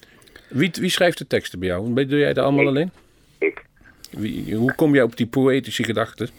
Wie, 0.49 0.71
wie 0.79 0.89
schrijft 0.89 1.17
de 1.17 1.27
teksten 1.27 1.59
bij 1.59 1.67
jou? 1.67 1.93
Doe 2.05 2.19
jij 2.19 2.33
dat 2.33 2.43
allemaal 2.43 2.61
Ik. 2.63 2.67
alleen? 2.67 2.91
Ik. 3.37 3.65
Wie, 4.11 4.55
hoe 4.55 4.75
kom 4.75 4.93
jij 4.93 5.03
op 5.03 5.17
die 5.17 5.27
poëtische 5.27 5.83
gedachten? 5.83 6.29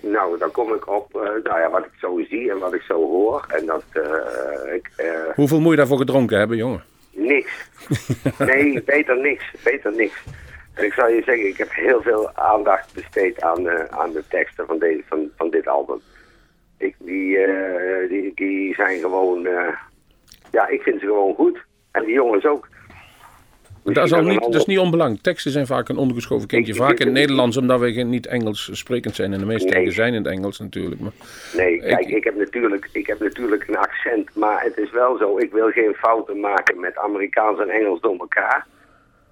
Nou, 0.00 0.38
dan 0.38 0.50
kom 0.50 0.74
ik 0.74 0.88
op 0.88 1.14
eh, 1.14 1.20
nou 1.22 1.60
ja, 1.60 1.70
wat 1.70 1.84
ik 1.84 1.90
zo 2.00 2.20
zie 2.28 2.50
en 2.50 2.58
wat 2.58 2.74
ik 2.74 2.80
zo 2.82 2.94
hoor. 2.94 3.44
En 3.48 3.66
dat 3.66 3.84
eh, 3.92 4.74
ik, 4.74 4.90
eh, 4.96 5.06
Hoeveel 5.34 5.60
moet 5.60 5.70
je 5.70 5.76
daarvoor 5.76 5.98
gedronken 5.98 6.38
hebben, 6.38 6.56
jongen? 6.56 6.82
niks. 7.12 7.68
Nee, 8.38 8.82
beter 8.82 9.16
niks. 9.20 9.44
Beter 9.64 9.92
niks. 9.92 10.22
En 10.74 10.84
ik 10.84 10.92
zal 10.92 11.08
je 11.08 11.22
zeggen, 11.24 11.46
ik 11.46 11.56
heb 11.56 11.68
heel 11.72 12.02
veel 12.02 12.34
aandacht 12.34 12.94
besteed 12.94 13.40
aan, 13.42 13.68
aan 13.92 14.12
de 14.12 14.22
teksten 14.28 14.66
van, 14.66 14.78
deze, 14.78 15.02
van, 15.08 15.30
van 15.36 15.50
dit 15.50 15.66
album. 15.66 16.00
Ik, 16.78 16.94
die, 16.98 17.38
die, 18.08 18.32
die 18.34 18.74
zijn 18.74 19.00
gewoon, 19.00 19.48
ja, 20.50 20.68
ik 20.68 20.82
vind 20.82 21.00
ze 21.00 21.06
gewoon 21.06 21.34
goed. 21.34 21.58
En 21.90 22.04
die 22.04 22.14
jongens 22.14 22.44
ook. 22.44 22.68
Dat 23.94 24.04
is, 24.04 24.12
al 24.12 24.22
niet, 24.22 24.40
dat 24.40 24.54
is 24.54 24.64
niet 24.66 24.78
onbelangrijk. 24.78 25.22
Teksten 25.22 25.50
zijn 25.52 25.66
vaak 25.66 25.88
een 25.88 25.96
ondergeschoven 25.96 26.46
kindje. 26.48 26.72
Ik- 26.72 26.78
Vaak 26.78 26.98
in 26.98 27.06
het 27.06 27.14
Nederlands, 27.14 27.56
omdat 27.56 27.80
we 27.80 27.92
geen- 27.92 28.08
niet 28.08 28.26
Engels 28.26 28.68
sprekend 28.72 29.14
zijn. 29.14 29.32
En 29.32 29.38
de 29.38 29.44
meeste 29.46 29.68
Nee. 29.68 29.90
zijn 29.90 30.14
in 30.14 30.24
het 30.24 30.32
Engels 30.32 30.58
natuurlijk. 30.58 31.00
Maar 31.00 31.10
Nee, 31.56 31.80
kijk, 31.80 32.00
Ik- 32.00 32.16
ik, 32.16 32.24
heb 32.24 32.36
natuurlijk, 32.36 32.88
ik 32.92 33.06
heb 33.06 33.20
natuurlijk 33.20 33.68
een 33.68 33.76
accent, 33.76 34.34
maar 34.34 34.62
het 34.62 34.76
is 34.76 34.90
wel 34.90 35.16
zo, 35.16 35.38
ik 35.38 35.52
wil 35.52 35.70
geen 35.70 35.94
fouten 35.94 36.40
maken 36.40 36.80
met 36.80 36.96
Amerikaans 36.96 37.60
en 37.60 37.68
Engels 37.68 38.00
door 38.00 38.16
elkaar. 38.18 38.66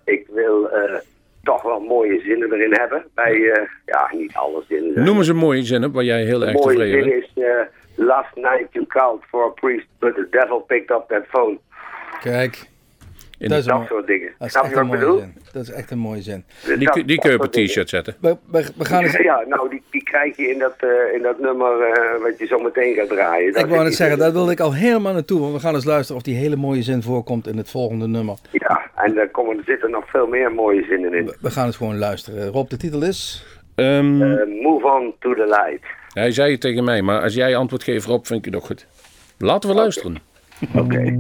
Ik 0.05 0.27
wil 0.33 0.69
eh, 0.71 0.95
toch 1.43 1.63
wel 1.63 1.81
mooie 1.81 2.21
zinnen 2.21 2.53
erin 2.53 2.73
hebben. 2.75 3.05
Bij, 3.15 3.51
eh, 3.51 3.63
ja, 3.87 4.11
niet 4.17 4.35
alle 4.35 4.63
zinnen. 4.69 5.05
noem 5.05 5.17
eens 5.17 5.29
een 5.29 5.37
mooie 5.37 5.63
zin 5.63 5.85
op 5.85 5.95
waar 5.95 6.05
jij 6.05 6.23
heel 6.25 6.43
erg 6.45 6.53
mooie 6.53 6.67
tevreden 6.77 7.03
zin 7.03 7.11
bent. 7.11 7.25
is, 7.37 7.43
eh, 7.45 8.07
last 8.07 8.35
night 8.35 8.67
you 8.71 8.87
called 8.87 9.23
for 9.29 9.45
a 9.45 9.49
priest, 9.49 9.87
but 9.99 10.15
the 10.15 10.27
devil 10.31 10.59
picked 10.61 10.97
up 10.97 11.05
that 11.09 11.25
phone. 11.29 11.59
Kijk, 12.21 12.69
In 13.45 13.51
dat 13.51 13.65
Dat 13.65 13.87
soort 13.89 14.07
dingen. 14.07 14.31
dat 14.39 14.47
is 14.47 14.53
Snap 14.53 14.65
je 14.65 14.69
echt 14.71 14.79
een 14.81 14.87
wat 14.87 14.95
ik 14.95 15.01
bedoel? 15.01 15.19
zin. 15.19 15.35
Dat 15.53 15.63
is 15.63 15.71
echt 15.71 15.91
een 15.91 15.99
mooie 15.99 16.23
zin. 16.23 16.45
Dus 16.65 16.77
die, 16.77 16.85
dat- 16.85 16.95
kun- 16.95 17.07
die 17.07 17.17
dat 17.17 17.25
kun 17.25 17.31
je 17.35 17.39
op 17.39 17.55
een 17.55 17.67
t-shirt 17.67 17.89
zetten. 17.89 18.15
We, 18.21 18.37
we, 18.51 18.65
we 18.77 18.85
gaan 18.85 19.03
eens, 19.03 19.17
Ja, 19.17 19.45
nou, 19.49 19.71
die, 19.71 19.83
die 19.91 20.03
krijg 20.03 20.37
je 20.37 20.51
in 20.51 20.59
dat, 20.59 20.75
eh, 20.79 21.15
in 21.17 21.23
dat 21.23 21.39
nummer 21.41 21.81
eh, 21.83 22.23
wat 22.23 22.39
je 22.39 22.47
zo 22.47 22.59
meteen 22.59 22.95
gaat 22.95 23.09
draaien. 23.09 23.53
Daar 23.53 23.65
ik 23.65 23.71
wou 23.71 23.83
net 23.85 23.95
zeggen, 23.95 24.19
daar 24.19 24.33
wilde 24.33 24.53
ik 24.53 24.61
al 24.61 24.75
helemaal 24.75 25.13
naartoe. 25.13 25.41
Want 25.41 25.53
we 25.53 25.61
gaan 25.61 25.75
eens 25.75 25.85
luisteren 25.85 26.17
of 26.17 26.23
die 26.23 26.37
hele 26.37 26.57
mooie 26.57 26.83
zin 26.83 27.03
voorkomt 27.03 27.47
in 27.47 27.57
het 27.57 27.71
volgende 27.71 28.07
nummer. 28.07 28.37
Ja, 28.51 28.91
en 28.97 29.15
daar 29.15 29.29
komen, 29.29 29.57
er 29.59 29.65
zitten 29.67 29.91
nog 29.91 30.09
veel 30.11 30.27
meer 30.27 30.53
mooie 30.53 30.83
zinnen 30.89 31.15
in. 31.15 31.25
We, 31.27 31.37
we 31.41 31.51
gaan 31.51 31.67
eens 31.67 31.77
gewoon 31.77 31.99
luisteren. 31.99 32.47
Rob, 32.49 32.69
de 32.69 32.77
titel 32.77 33.03
is... 33.03 33.45
Ehm, 33.75 34.23
Eh, 34.23 34.63
move 34.63 34.87
on 34.87 35.15
to 35.21 35.35
the 35.35 35.45
light. 35.47 35.85
hij 36.13 36.31
zei 36.33 36.51
het 36.53 36.61
tegen 36.61 36.85
mij, 36.85 37.03
maar 37.03 37.21
als 37.23 37.35
jij 37.35 37.57
antwoord 37.57 37.83
geeft 37.83 38.07
Rob, 38.07 38.25
vind 38.25 38.39
ik 38.39 38.53
het 38.53 38.55
ook 38.63 38.67
goed. 38.67 38.87
Laten 39.39 39.69
we 39.71 39.75
luisteren. 39.77 40.17
Oké. 40.75 41.19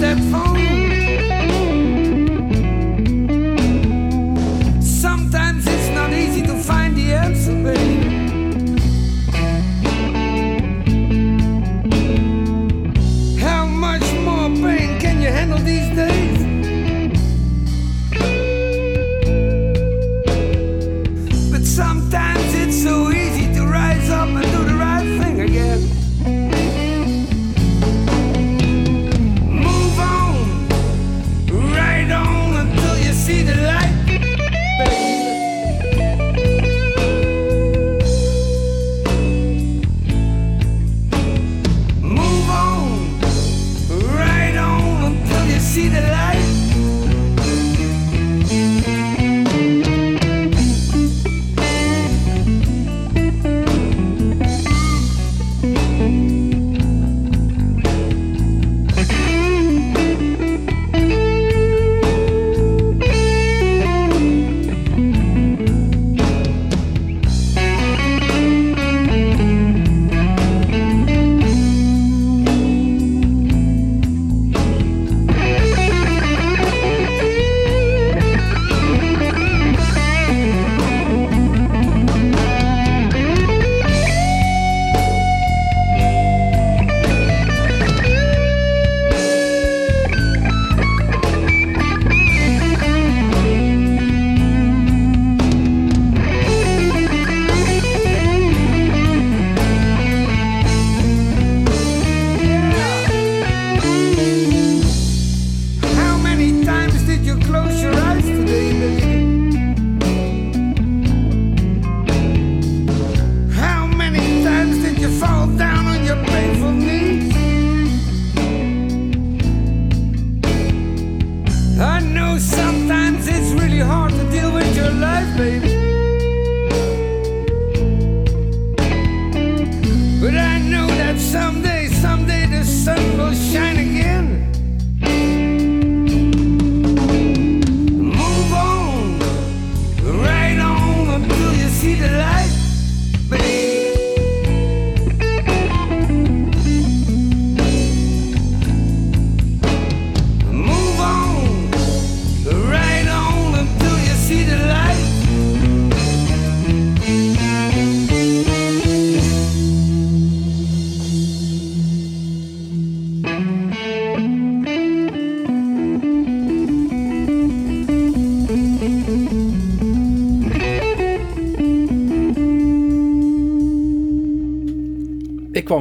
Picked 0.00 0.32
up 0.32 0.49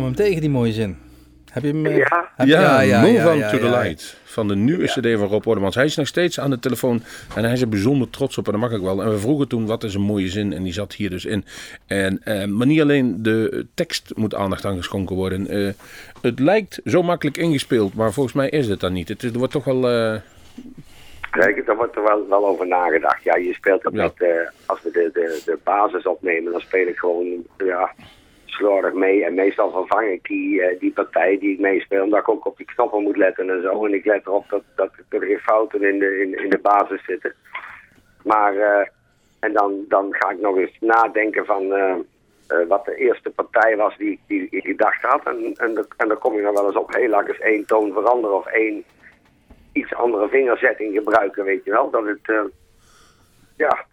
hem 0.09 0.25
tegen, 0.25 0.41
die 0.41 0.49
mooie 0.49 0.71
zin. 0.71 0.97
Heb 1.51 1.63
je 1.63 1.69
hem? 1.69 1.85
eh, 1.85 1.97
Ja. 1.97 2.31
heb- 2.35 2.47
Ja, 2.47 3.01
Move 3.01 3.29
on 3.29 3.37
ja, 3.37 3.49
to 3.49 3.57
the 3.57 3.65
ja. 3.65 3.79
Light. 3.81 4.17
Van 4.23 4.47
de 4.47 4.55
nieuwe 4.55 4.85
cd 4.85 5.17
van 5.17 5.27
Rob 5.27 5.47
Ordemans. 5.47 5.75
Hij 5.75 5.85
is 5.85 5.95
nog 5.95 6.07
steeds 6.07 6.39
aan 6.39 6.49
de 6.49 6.59
telefoon 6.59 7.01
en 7.35 7.43
hij 7.43 7.53
is 7.53 7.61
er 7.61 7.69
bijzonder 7.69 8.09
trots 8.09 8.37
op. 8.37 8.45
En 8.45 8.51
dat 8.51 8.61
mag 8.61 8.71
ik 8.71 8.81
wel. 8.81 9.01
En 9.01 9.09
we 9.09 9.17
vroegen 9.19 9.47
toen, 9.47 9.65
wat 9.65 9.83
is 9.83 9.93
een 9.93 10.01
mooie 10.01 10.27
zin? 10.29 10.53
En 10.53 10.63
die 10.63 10.73
zat 10.73 10.93
hier 10.93 11.09
dus 11.09 11.25
in. 11.25 11.45
En, 11.87 12.19
eh, 12.23 12.45
maar 12.45 12.67
niet 12.67 12.81
alleen 12.81 13.23
de 13.23 13.65
tekst 13.73 14.11
moet 14.15 14.35
aandacht 14.35 14.65
aan 14.65 14.77
geschonken 14.77 15.15
worden. 15.15 15.47
Eh, 15.47 15.69
het 16.21 16.39
lijkt 16.39 16.81
zo 16.85 17.03
makkelijk 17.03 17.37
ingespeeld, 17.37 17.93
maar 17.93 18.13
volgens 18.13 18.35
mij 18.35 18.49
is 18.49 18.67
het 18.67 18.79
dan 18.79 18.93
niet. 18.93 19.07
Het, 19.09 19.23
is- 19.23 19.31
er 19.31 19.37
wordt 19.37 19.53
toch 19.53 19.63
wel... 19.65 19.89
eh, 19.89 20.15
Kijk, 21.31 21.65
daar 21.65 21.75
wordt 21.75 21.95
er 21.95 22.03
wel, 22.03 22.25
wel 22.29 22.47
over 22.47 22.67
nagedacht. 22.67 23.23
Ja, 23.23 23.35
je 23.35 23.53
speelt 23.53 23.81
Ja. 23.83 23.89
met, 24.03 24.13
eh, 24.21 24.29
als 24.65 24.79
we 24.83 24.91
de, 24.91 25.09
de, 25.13 25.41
de 25.45 25.57
basis 25.63 26.03
opnemen, 26.07 26.51
dan 26.51 26.61
speel 26.61 26.87
ik 26.87 26.97
gewoon 26.97 27.25
ja, 27.65 27.91
slordig 28.59 28.93
mee. 28.93 29.25
En 29.25 29.33
meestal 29.33 29.71
vervang 29.71 30.07
ik 30.09 30.23
die, 30.23 30.61
eh, 30.61 30.79
die 30.79 30.91
partij 30.91 31.37
die 31.39 31.53
ik 31.53 31.59
meespeel, 31.59 32.03
omdat 32.03 32.19
ik 32.19 32.29
ook 32.29 32.45
op 32.45 32.57
die 32.57 32.65
knoppen 32.65 33.03
moet 33.03 33.17
letten 33.17 33.49
en 33.49 33.61
zo. 33.61 33.85
En 33.85 33.93
ik 33.93 34.05
let 34.05 34.25
erop 34.25 34.49
dat, 34.49 34.63
dat 34.75 34.91
er 35.09 35.21
geen 35.21 35.39
fouten 35.39 35.81
in 35.83 35.99
de, 35.99 36.21
in, 36.21 36.43
in 36.43 36.49
de 36.49 36.57
basis 36.57 37.03
zitten. 37.05 37.33
Maar, 38.23 38.55
eh, 38.55 38.87
en 39.39 39.53
dan, 39.53 39.85
dan 39.87 40.07
ga 40.09 40.29
ik 40.29 40.39
nog 40.39 40.57
eens 40.57 40.77
nadenken 40.79 41.45
van 41.45 41.73
eh, 41.73 41.95
wat 42.67 42.85
de 42.85 42.95
eerste 42.95 43.29
partij 43.29 43.75
was 43.77 43.97
die, 43.97 44.19
die 44.27 44.47
ik 44.49 44.65
gedacht 44.65 45.01
had. 45.01 45.23
En, 45.25 45.53
en, 45.55 45.73
dan- 45.73 45.87
en 45.97 46.07
dan 46.07 46.17
kom 46.17 46.35
je 46.35 46.41
dan 46.41 46.53
wel 46.53 46.65
eens 46.65 46.75
op, 46.75 46.93
heel 46.95 47.19
ik 47.19 47.27
eens 47.27 47.39
één 47.39 47.65
toon 47.65 47.93
veranderen 47.93 48.37
of 48.37 48.45
één 48.45 48.83
iets 49.73 49.93
andere 49.93 50.27
vingerzetting 50.29 50.93
gebruiken, 50.95 51.43
weet 51.43 51.63
je 51.63 51.71
wel. 51.71 51.89
Dat 51.89 52.05
het, 52.05 52.51
ja, 53.57 53.85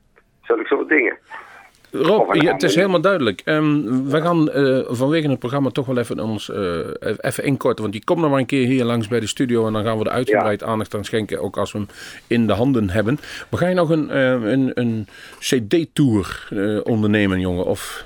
zulke 0.42 0.66
soort 0.66 0.88
dingen. 0.88 1.18
Rob, 2.02 2.34
ja, 2.34 2.52
het 2.52 2.62
is 2.62 2.74
helemaal 2.74 3.00
duidelijk. 3.00 3.42
Ehm, 3.44 3.82
we 4.10 4.20
gaan 4.20 4.50
eh, 4.50 4.84
vanwege 4.86 5.28
het 5.28 5.38
programma 5.38 5.70
toch 5.70 5.86
wel 5.86 5.98
even 5.98 6.20
ons 6.20 6.50
eh, 6.50 7.14
even 7.20 7.44
inkorten. 7.44 7.80
Want 7.80 7.92
die 7.92 8.04
komt 8.04 8.20
nog 8.20 8.30
maar 8.30 8.38
een 8.38 8.46
keer 8.46 8.66
hier 8.66 8.84
langs 8.84 9.08
bij 9.08 9.20
de 9.20 9.26
studio. 9.26 9.66
En 9.66 9.72
dan 9.72 9.84
gaan 9.84 9.98
we 9.98 10.04
er 10.04 10.10
uitgebreid 10.10 10.62
aandacht 10.62 10.94
aan 10.94 11.04
schenken. 11.04 11.40
Ook 11.40 11.56
als 11.56 11.72
we 11.72 11.78
hem 11.78 11.88
in 12.26 12.46
de 12.46 12.52
handen 12.52 12.90
hebben. 12.90 13.18
Maar 13.50 13.60
ga 13.60 13.68
je 13.68 13.74
nog 13.74 13.90
een, 13.90 14.10
eh, 14.10 14.30
een, 14.30 14.70
een 14.74 15.06
CD-tour 15.38 16.48
ondernemen, 16.84 17.40
jongen? 17.40 17.64
Of... 17.64 18.04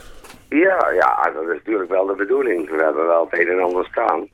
Ja, 0.49 0.91
ja, 0.91 1.31
dat 1.35 1.43
is 1.43 1.49
natuurlijk 1.49 1.91
wel 1.91 2.07
de 2.07 2.15
bedoeling. 2.15 2.71
We 2.71 2.83
hebben 2.83 3.07
wel 3.07 3.27
het 3.31 3.41
een 3.41 3.49
en 3.49 3.63
ander 3.63 3.85
staan. 3.85 4.29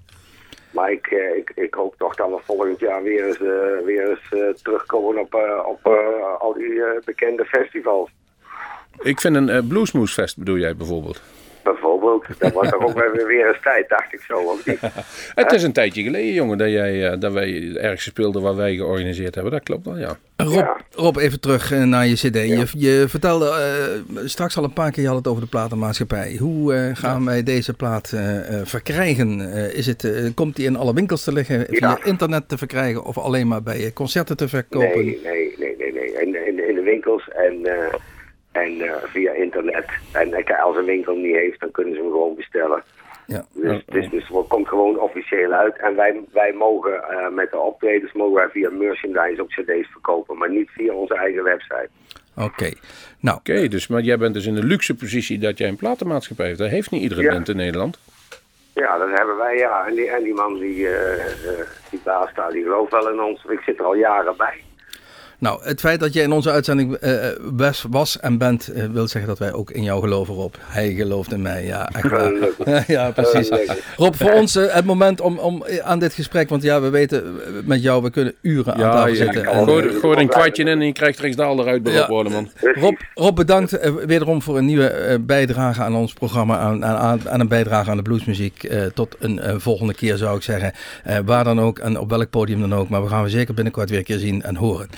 Maar 0.70 0.90
ik, 0.90 1.06
ik, 1.36 1.52
ik 1.54 1.74
hoop 1.74 1.94
toch 1.98 2.14
dat 2.14 2.28
we 2.28 2.38
volgend 2.44 2.78
jaar 2.78 3.02
weer 3.02 3.26
eens, 3.26 3.38
weer 3.84 4.08
eens 4.08 4.62
terugkomen 4.62 5.18
op, 5.18 5.34
op 5.66 5.86
al 6.38 6.52
die 6.52 6.82
bekende 7.04 7.44
festivals. 7.44 8.10
Ik 9.02 9.20
vind 9.20 9.36
een 9.36 9.48
uh, 9.48 9.58
Bluesmoose 9.68 10.12
Fest 10.14 10.38
bedoel 10.38 10.56
jij 10.58 10.76
bijvoorbeeld? 10.76 11.22
Bijvoorbeeld. 11.64 12.24
dat 12.38 12.52
was 12.52 12.68
toch 12.70 12.80
ook 12.86 12.94
weer, 12.94 13.26
weer 13.26 13.48
eens 13.48 13.62
tijd, 13.62 13.88
dacht 13.88 14.12
ik 14.12 14.20
zo. 14.20 14.38
Of 14.38 14.66
niet? 14.66 14.78
Het 15.34 15.52
is 15.52 15.62
een 15.62 15.72
tijdje 15.72 16.02
geleden, 16.02 16.32
jongen, 16.32 16.58
dat, 16.58 16.70
jij, 16.70 17.10
eh, 17.10 17.20
dat 17.20 17.32
wij 17.32 17.74
ergens 17.76 18.02
speelden 18.04 18.42
waar 18.42 18.56
wij 18.56 18.74
georganiseerd 18.74 19.34
hebben. 19.34 19.52
Dat 19.52 19.62
klopt 19.62 19.84
wel, 19.84 19.98
ja. 19.98 20.16
Rob, 20.36 20.54
Ja. 20.54 20.76
Rob 20.90 21.16
even 21.16 21.40
terug 21.40 21.72
eh, 21.72 21.82
naar 21.82 22.06
je 22.06 22.14
cd. 22.14 22.22
Je, 22.34 22.66
je 22.76 23.04
vertelde 23.08 23.48
eh, 23.48 24.20
straks 24.24 24.56
al 24.56 24.64
een 24.64 24.72
paar 24.72 24.90
keer, 24.90 25.02
je 25.02 25.08
had 25.08 25.18
het 25.18 25.26
over 25.28 25.42
de 25.42 25.48
platenmaatschappij. 25.48 26.36
Hoe 26.38 26.74
eh, 26.74 26.90
gaan 26.96 27.24
wij 27.24 27.42
deze 27.42 27.74
plaat 27.74 28.12
eh, 28.12 28.60
eh, 28.60 28.66
verkrijgen? 28.66 29.52
Eh, 29.52 29.72
is 29.74 29.86
het, 29.86 30.04
eh, 30.04 30.24
komt 30.34 30.56
die 30.56 30.66
in 30.66 30.76
alle 30.76 30.94
winkels 30.94 31.24
te 31.24 31.32
liggen, 31.32 31.66
via 31.70 31.98
internet 32.04 32.48
te 32.48 32.58
verkrijgen 32.58 33.04
of 33.04 33.18
alleen 33.18 33.48
maar 33.48 33.62
bij 33.62 33.90
concerten 33.92 34.36
te 34.36 34.48
verkopen? 34.48 34.88
Nee, 35.04 35.20
nee, 35.24 35.54
nee, 35.58 35.74
nee, 35.78 35.92
nee. 35.92 36.12
In, 36.12 36.46
in, 36.46 36.68
in 36.68 36.74
de 36.74 36.82
winkels 36.84 37.28
en, 37.28 37.64
eh, 37.66 37.94
en 38.56 38.80
eh, 38.80 38.92
via 39.04 39.32
internet. 39.32 39.86
En 40.12 40.44
als 40.62 40.76
een 40.76 40.84
winkel 40.84 41.14
niet 41.16 41.34
heeft, 41.34 41.60
dan 41.60 41.70
kunnen 41.70 41.94
ze 41.94 42.00
hem 42.00 42.10
gewoon 42.10 42.34
bestellen. 42.34 42.82
Ja. 43.26 43.44
Dus, 43.54 43.82
dus, 43.86 44.10
dus 44.10 44.28
het 44.28 44.46
komt 44.48 44.68
gewoon 44.68 44.98
officieel 45.00 45.52
uit. 45.52 45.76
En 45.76 45.96
wij, 45.96 46.20
wij 46.32 46.52
mogen 46.52 47.02
eh, 47.08 47.28
met 47.28 47.50
de 47.50 47.58
optredens 47.58 48.12
mogen 48.12 48.34
wij 48.34 48.48
via 48.48 48.70
merchandise 48.70 49.42
ook 49.42 49.48
cd's 49.48 49.90
verkopen. 49.90 50.38
Maar 50.38 50.50
niet 50.50 50.70
via 50.70 50.92
onze 50.92 51.14
eigen 51.14 51.42
website. 51.44 51.88
Oké. 52.36 52.70
Nou, 53.20 53.38
Oké, 53.38 53.68
dus, 53.68 53.86
maar 53.86 54.00
jij 54.00 54.18
bent 54.18 54.34
dus 54.34 54.46
in 54.46 54.54
de 54.54 54.64
luxe 54.64 54.94
positie 54.94 55.38
dat 55.38 55.58
jij 55.58 55.68
een 55.68 55.76
platenmaatschappij 55.76 56.46
heeft. 56.46 56.58
Dat 56.58 56.68
heeft 56.68 56.90
niet 56.90 57.02
iedere 57.02 57.22
Ja. 57.22 57.30
band 57.32 57.48
in 57.48 57.56
Nederland. 57.56 57.98
Ja, 58.74 58.98
dat 58.98 59.08
hebben 59.10 59.36
wij, 59.36 59.56
ja. 59.56 59.86
En 59.86 59.94
die, 59.94 60.10
en 60.10 60.22
die 60.22 60.34
man, 60.34 60.58
die, 60.58 60.86
eh, 60.88 61.14
eh, 61.14 61.66
die 61.90 62.00
baas 62.04 62.34
daar, 62.34 62.50
die 62.50 62.62
gelooft 62.62 62.90
wel 62.90 63.10
in 63.12 63.20
ons. 63.20 63.44
Ik 63.44 63.60
zit 63.60 63.78
er 63.78 63.84
al 63.84 63.94
jaren 63.94 64.36
bij. 64.36 64.62
Nou, 65.38 65.60
het 65.62 65.80
feit 65.80 66.00
dat 66.00 66.12
jij 66.12 66.22
in 66.22 66.32
onze 66.32 66.50
uitzending 66.50 66.94
eh, 66.94 67.14
was, 67.40 67.84
was 67.90 68.20
en 68.20 68.38
bent, 68.38 68.68
eh, 68.68 68.84
wil 68.84 69.08
zeggen 69.08 69.30
dat 69.30 69.38
wij 69.38 69.52
ook 69.52 69.70
in 69.70 69.82
jou 69.82 70.00
geloven, 70.00 70.34
Rob. 70.34 70.54
Hij 70.60 70.92
gelooft 70.94 71.32
in 71.32 71.42
mij, 71.42 71.64
ja, 71.64 71.88
echt 71.92 72.08
waar. 72.08 72.32
Gelukkig. 72.36 72.86
ja, 72.96 73.10
precies. 73.10 73.50
Rob, 73.96 74.14
voor 74.14 74.32
ons 74.32 74.54
het 74.54 74.84
moment 74.84 75.20
om, 75.20 75.38
om 75.38 75.64
aan 75.82 75.98
dit 75.98 76.14
gesprek, 76.14 76.48
want 76.48 76.62
ja, 76.62 76.80
we 76.80 76.90
weten 76.90 77.40
met 77.64 77.82
jou, 77.82 78.02
we 78.02 78.10
kunnen 78.10 78.34
uren 78.40 78.74
aan 78.74 78.80
tafel 78.80 79.08
je, 79.08 79.16
zitten. 79.16 79.42
ja, 79.42 79.64
gooi, 80.00 80.20
een 80.20 80.28
kwartje 80.28 80.62
in 80.62 80.68
en 80.68 80.80
je 80.80 80.92
krijgt 80.92 81.20
eruit 81.38 81.82
bij 81.82 81.92
Ja. 81.92 82.06
Rob. 82.06 82.22
Precies. 82.26 82.82
Rob, 82.82 82.96
Rob, 83.14 83.36
bedankt 83.36 83.78
wederom 84.06 84.42
voor 84.42 84.58
een 84.58 84.64
nieuwe 84.64 85.18
bijdrage 85.20 85.82
aan 85.82 85.94
ons 85.94 86.12
programma, 86.12 86.58
aan, 86.58 86.84
aan, 86.84 87.28
aan 87.28 87.40
een 87.40 87.48
bijdrage 87.48 87.90
aan 87.90 87.96
de 87.96 88.02
bluesmuziek. 88.02 88.64
Eh, 88.64 88.84
tot 88.94 89.16
een 89.18 89.60
volgende 89.60 89.94
keer 89.94 90.16
zou 90.16 90.36
ik 90.36 90.42
zeggen. 90.42 90.72
Eh, 91.04 91.18
waar 91.24 91.44
dan 91.44 91.60
ook 91.60 91.78
en 91.78 91.98
op 91.98 92.10
welk 92.10 92.30
podium 92.30 92.60
dan 92.60 92.74
ook. 92.74 92.88
Maar 92.88 93.02
we 93.02 93.08
gaan 93.08 93.22
we 93.22 93.28
zeker 93.28 93.54
binnenkort 93.54 93.90
weer 93.90 93.98
een 93.98 94.04
keer 94.04 94.18
zien 94.18 94.42
en 94.42 94.56
horen. 94.56 94.88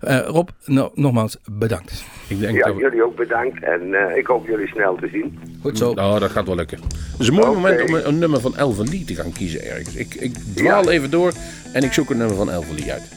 Eh, 0.00 0.18
Rob, 0.26 0.48
no- 0.64 0.90
nogmaals 0.94 1.36
bedankt. 1.52 2.04
Ik 2.28 2.40
denk 2.40 2.56
Ja, 2.56 2.64
dat 2.66 2.74
we- 2.74 2.80
jullie 2.80 3.04
ook 3.04 3.16
bedankt. 3.16 3.62
En 3.64 3.94
eh, 3.94 4.16
ik 4.16 4.26
hoop 4.26 4.46
jullie 4.46 4.66
snel 4.66 4.96
te 4.96 5.08
zien. 5.12 5.38
Goed 5.62 5.78
zo. 5.78 5.94
Nou, 5.94 6.18
dat 6.20 6.30
gaat 6.30 6.46
wel 6.46 6.54
lukken. 6.56 6.78
Het 6.82 7.20
is 7.20 7.28
een 7.28 7.34
mooi 7.34 7.46
moment 7.54 7.88
om 7.88 7.94
een, 7.94 8.08
een 8.08 8.18
nummer 8.18 8.40
van 8.40 8.56
Elven 8.56 8.88
Lee 8.88 9.04
te 9.04 9.14
gaan 9.14 9.32
kiezen 9.32 9.64
ergens. 9.64 9.94
Ik, 9.94 10.14
ik 10.14 10.34
dwaal 10.54 10.90
even 10.90 11.10
door 11.10 11.32
en 11.72 11.82
ik 11.82 11.92
zoek 11.92 12.10
een 12.10 12.16
nummer 12.16 12.36
van 12.36 12.50
Elven 12.50 12.74
Lee 12.74 12.92
uit. 12.92 13.16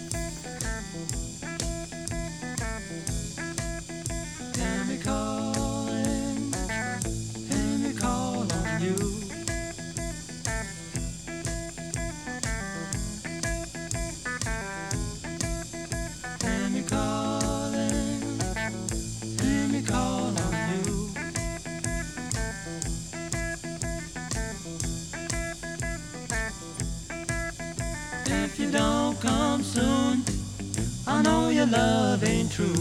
Love 31.71 32.23
ain't 32.25 32.51
true. 32.51 32.75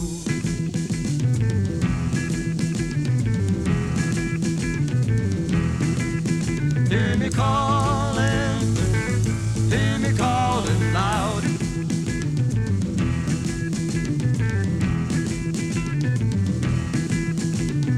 Hear 6.89 7.17
me 7.17 7.31
calling, 7.31 8.77
hear 9.71 9.99
me 10.01 10.13
calling 10.17 10.93
loud. 10.93 11.45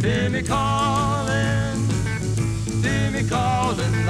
Hear 0.03 0.29
me 0.29 0.43
calling, 0.43 1.89
hear 2.83 3.11
me 3.11 3.29
calling 3.29 4.02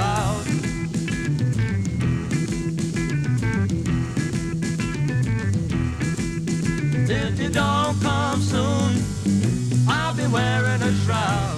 If 7.53 7.57
you 7.57 7.65
don't 7.65 8.01
come 8.01 8.41
soon, 8.41 9.87
I'll 9.87 10.15
be 10.15 10.25
wearing 10.25 10.81
a 10.81 10.91
shroud. 11.05 11.52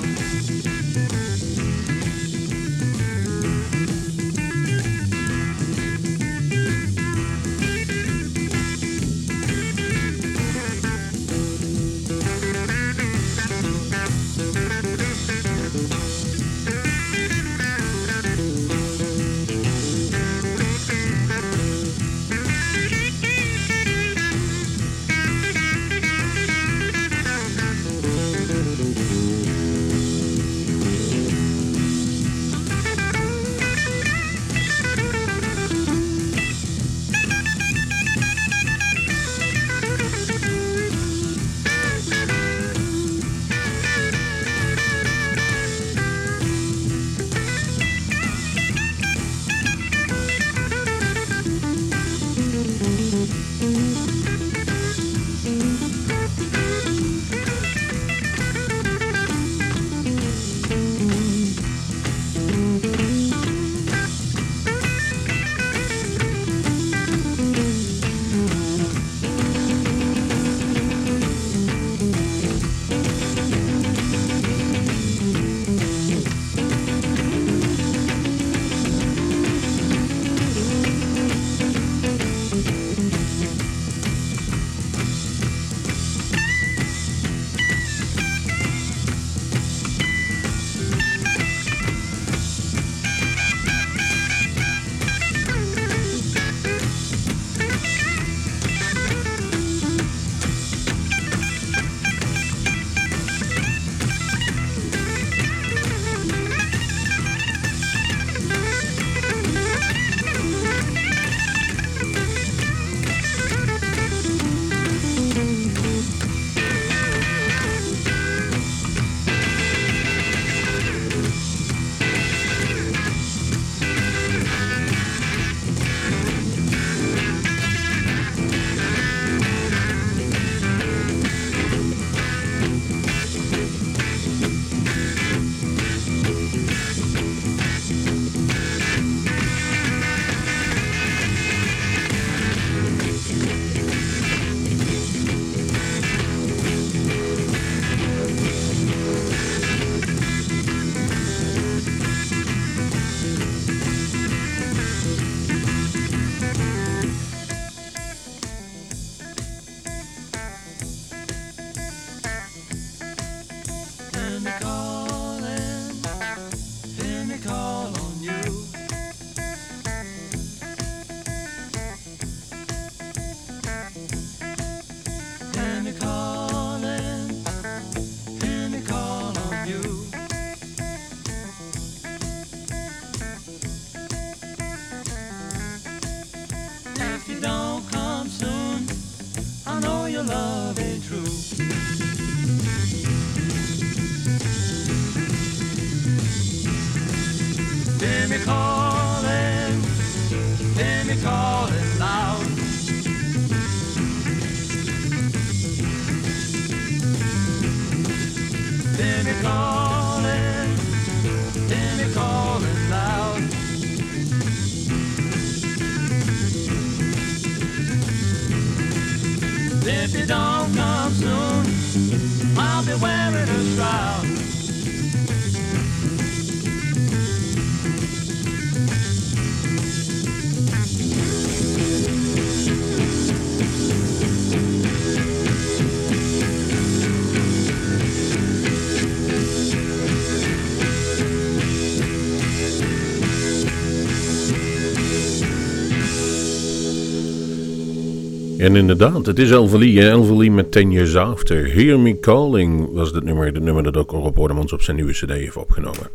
En 248.66 248.76
inderdaad, 248.76 249.26
het 249.26 249.39
is 249.39 249.51
Elvelie. 249.51 250.09
Elvelie 250.09 250.51
met 250.51 250.72
Ten 250.72 250.91
Years 250.91 251.16
After. 251.16 251.74
Hear 251.74 251.99
Me 251.99 252.20
Calling 252.20 252.93
was 252.93 253.11
het 253.11 253.24
nummer. 253.24 253.45
Het 253.45 253.63
nummer 253.63 253.84
dat 253.84 253.97
ook 253.97 254.11
Rob 254.11 254.39
Ordemans 254.39 254.74
op 254.74 254.82
zijn 254.82 254.95
nieuwe 254.95 255.11
cd 255.11 255.30
heeft 255.30 255.55
opgenomen. 255.55 256.09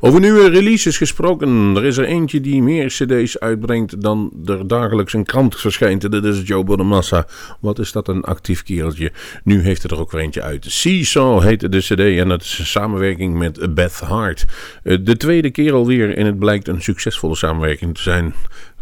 Over 0.00 0.20
nieuwe 0.20 0.48
releases 0.48 0.96
gesproken. 0.96 1.76
Er 1.76 1.84
is 1.84 1.96
er 1.96 2.04
eentje 2.04 2.40
die 2.40 2.62
meer 2.62 2.86
cd's 2.86 3.38
uitbrengt 3.38 4.02
dan 4.02 4.32
er 4.46 4.66
dagelijks 4.66 5.12
een 5.12 5.24
krant 5.24 5.56
verschijnt. 5.60 6.10
Dit 6.10 6.24
is 6.24 6.42
Joe 6.44 6.64
Bonamassa. 6.64 7.26
Wat 7.60 7.78
is 7.78 7.92
dat 7.92 8.08
een 8.08 8.22
actief 8.22 8.62
kereltje. 8.62 9.12
Nu 9.44 9.62
heeft 9.62 9.82
het 9.82 9.92
er 9.92 10.00
ook 10.00 10.10
weer 10.10 10.20
eentje 10.20 10.42
uit. 10.42 10.64
Seesaw 10.68 11.42
heette 11.42 11.68
de 11.68 11.78
cd 11.78 12.00
en 12.00 12.28
dat 12.28 12.42
is 12.42 12.58
een 12.58 12.66
samenwerking 12.66 13.38
met 13.38 13.74
Beth 13.74 14.00
Hart. 14.00 14.44
Eh, 14.82 14.98
De 15.02 15.16
tweede 15.16 15.50
keer 15.50 15.72
alweer 15.72 16.16
en 16.16 16.26
het 16.26 16.38
blijkt 16.38 16.68
een 16.68 16.82
succesvolle 16.82 17.36
samenwerking 17.36 17.94
te 17.94 18.02
zijn 18.02 18.34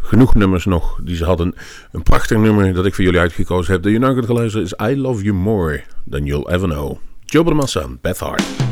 genoeg 0.02 0.34
nummers 0.34 0.64
nog 0.64 0.98
die 1.02 1.16
ze 1.16 1.24
hadden. 1.24 1.54
Een 1.92 2.02
prachtig 2.02 2.38
nummer 2.38 2.74
dat 2.74 2.86
ik 2.86 2.94
voor 2.94 3.04
jullie 3.04 3.20
uitgekozen 3.20 3.72
heb. 3.72 3.82
Dat 3.82 3.92
je 3.92 3.98
nou 3.98 4.14
kunt 4.14 4.26
geluisteren 4.26 4.66
is 4.66 4.90
I 4.90 5.00
Love 5.00 5.22
You 5.22 5.36
More 5.36 5.82
Than 6.10 6.24
You'll 6.24 6.48
Ever 6.48 6.68
Know. 6.68 6.98
Joe 7.24 7.44
Bramassa, 7.44 7.86
Beth 8.00 8.18
Hart. 8.18 8.71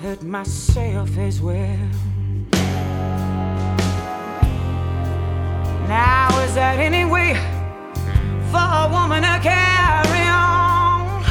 Hurt 0.00 0.22
myself 0.22 1.18
as 1.18 1.42
well. 1.42 1.76
Now, 5.88 6.28
is 6.44 6.54
that 6.54 6.78
any 6.78 7.04
way 7.04 7.34
for 8.50 8.66
a 8.82 8.88
woman 8.90 9.22
to 9.24 9.38
carry 9.42 10.24
on? 10.26 11.22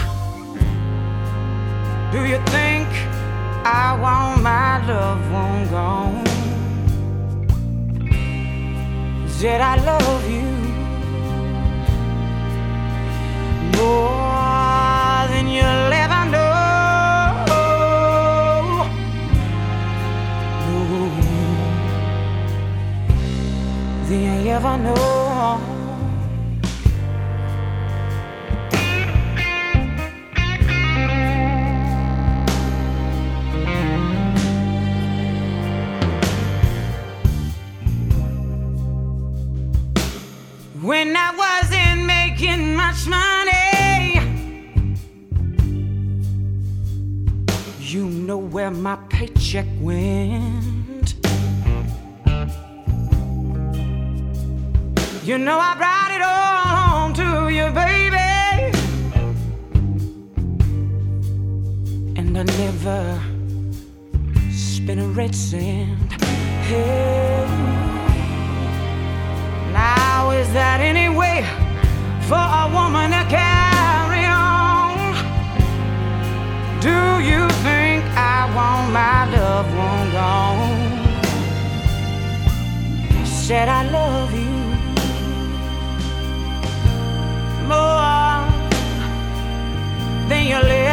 Do 2.12 2.20
you 2.32 2.38
think 2.54 2.88
I 3.66 3.98
want 4.00 4.44
my 4.44 4.86
loved 4.86 5.32
one 5.32 5.70
gone? 5.70 6.28
Said 9.28 9.62
I 9.62 9.84
love 9.84 10.30
you 10.30 10.50
more 13.78 14.19
than 24.60 24.86
you 24.86 24.92
ever 24.92 24.96
know. 24.96 25.60
When 40.82 41.16
I 41.16 41.36
wasn't 41.36 42.06
making 42.06 42.76
much 42.76 43.06
money, 43.08 44.20
you 47.80 48.06
know 48.06 48.38
where 48.38 48.72
my 48.72 48.96
paycheck 49.10 49.68
went. 49.82 50.69
You 55.30 55.38
know 55.38 55.60
I 55.60 55.76
brought 55.76 56.12
it 56.18 56.24
all 56.24 56.66
home 56.80 57.14
to 57.14 57.50
you, 57.54 57.70
baby. 57.70 58.18
And 62.20 62.36
I 62.36 62.44
never 62.66 63.22
spent 64.52 65.00
a 65.00 65.06
red 65.06 65.36
cent. 65.36 66.14
Hey. 66.64 67.46
Now 69.72 70.32
is 70.32 70.52
that 70.54 70.82
any 70.82 71.16
way 71.16 71.46
for 72.28 72.46
a 72.64 72.66
woman 72.74 73.12
to 73.12 73.24
carry 73.30 74.26
on? 74.26 74.98
Do 76.82 76.98
you 77.22 77.48
think 77.62 78.04
I 78.18 78.50
want 78.56 78.92
my 78.92 79.30
loved 79.38 79.74
one 79.78 80.12
gone? 80.12 80.90
Said 83.28 83.70
I 83.70 83.88
love 83.92 84.34
you 84.34 84.49
more 87.70 88.42
than 90.28 90.44
you'll 90.50 90.72
ever 90.72 90.89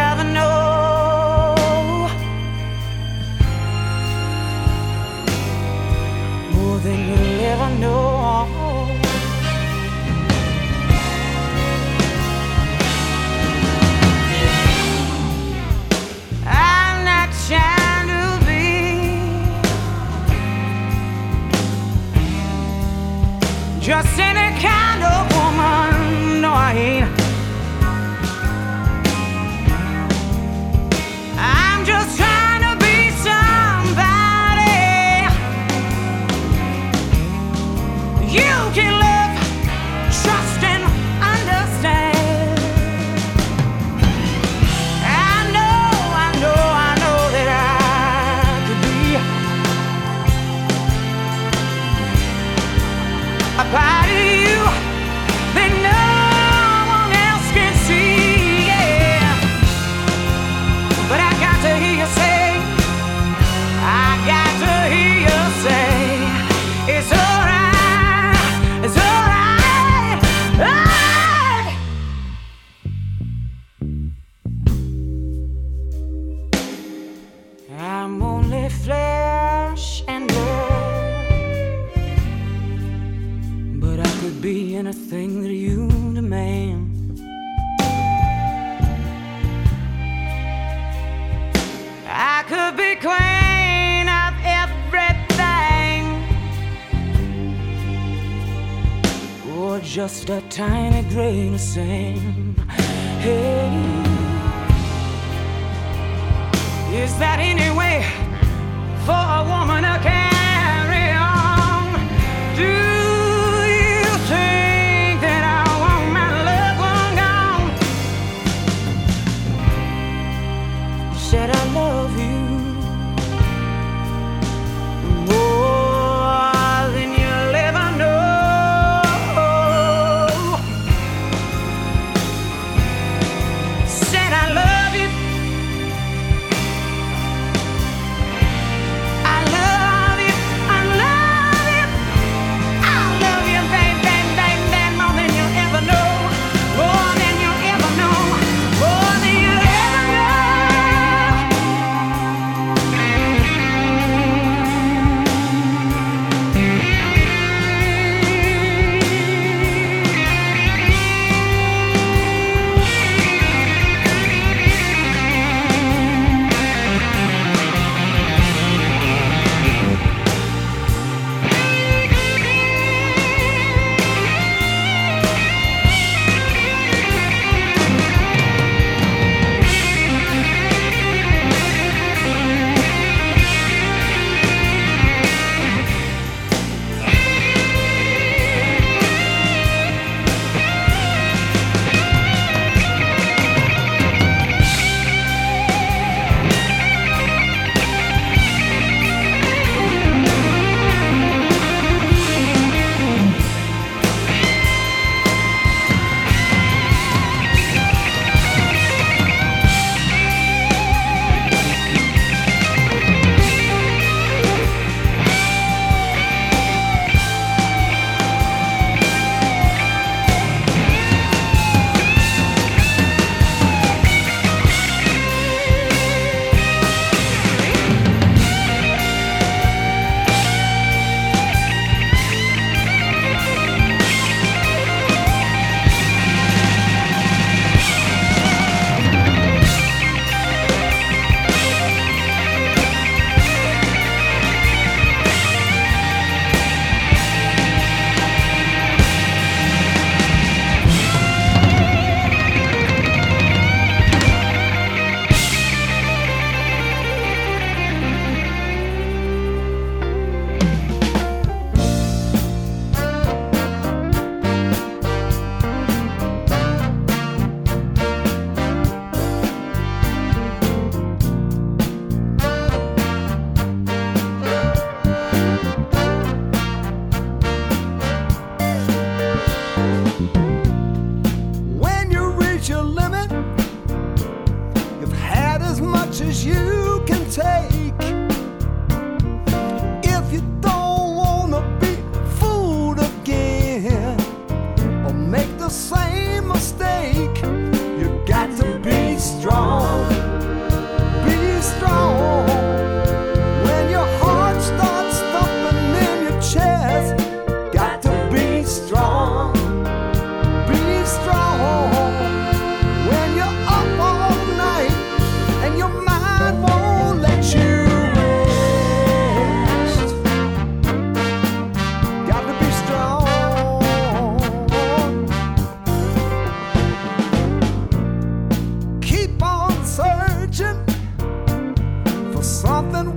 just 100.07 100.31
a 100.31 100.41
tiny 100.49 101.03
grain 101.09 101.55
of 101.55 101.61
sand. 101.61 102.36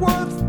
once. 0.09 0.48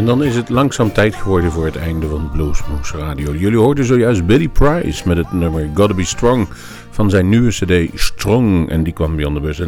En 0.00 0.06
dan 0.06 0.24
is 0.24 0.36
het 0.36 0.48
langzaam 0.48 0.92
tijd 0.92 1.14
geworden 1.14 1.52
voor 1.52 1.64
het 1.64 1.76
einde 1.76 2.06
van 2.06 2.30
Bluesmoose 2.32 2.96
Radio. 2.96 3.34
Jullie 3.34 3.58
hoorden 3.58 3.84
zojuist 3.84 4.26
Billy 4.26 4.48
Price 4.48 5.08
met 5.08 5.16
het 5.16 5.32
nummer 5.32 5.70
Gotta 5.74 5.94
Be 5.94 6.04
Strong 6.04 6.48
van 6.90 7.10
zijn 7.10 7.28
nieuwe 7.28 7.48
cd 7.48 8.00
Strong. 8.00 8.70
En 8.70 8.82
die 8.82 8.92
kwam 8.92 9.16
bij 9.16 9.26
aan 9.26 9.34
de 9.34 9.40
bus. 9.40 9.60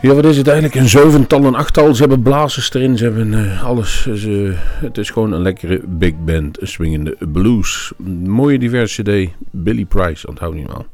Ja, 0.00 0.14
wat 0.14 0.24
is 0.24 0.36
het 0.36 0.46
eigenlijk? 0.46 0.80
Een 0.80 0.88
zevental, 0.88 1.44
een 1.44 1.54
achttal. 1.54 1.94
Ze 1.94 2.00
hebben 2.00 2.22
blazers 2.22 2.74
erin, 2.74 2.96
ze 2.96 3.04
hebben 3.04 3.34
eh, 3.34 3.64
alles. 3.64 4.02
Ze, 4.14 4.54
het 4.56 4.98
is 4.98 5.10
gewoon 5.10 5.32
een 5.32 5.42
lekkere 5.42 5.80
big 5.86 6.14
band, 6.24 6.60
een 6.60 6.68
swingende 6.68 7.16
blues. 7.32 7.92
Mooie 8.24 8.58
diverse 8.58 9.02
cd, 9.02 9.30
Billy 9.50 9.84
Price, 9.84 10.26
onthoud 10.26 10.54
niet 10.54 10.66
maar. 10.66 10.84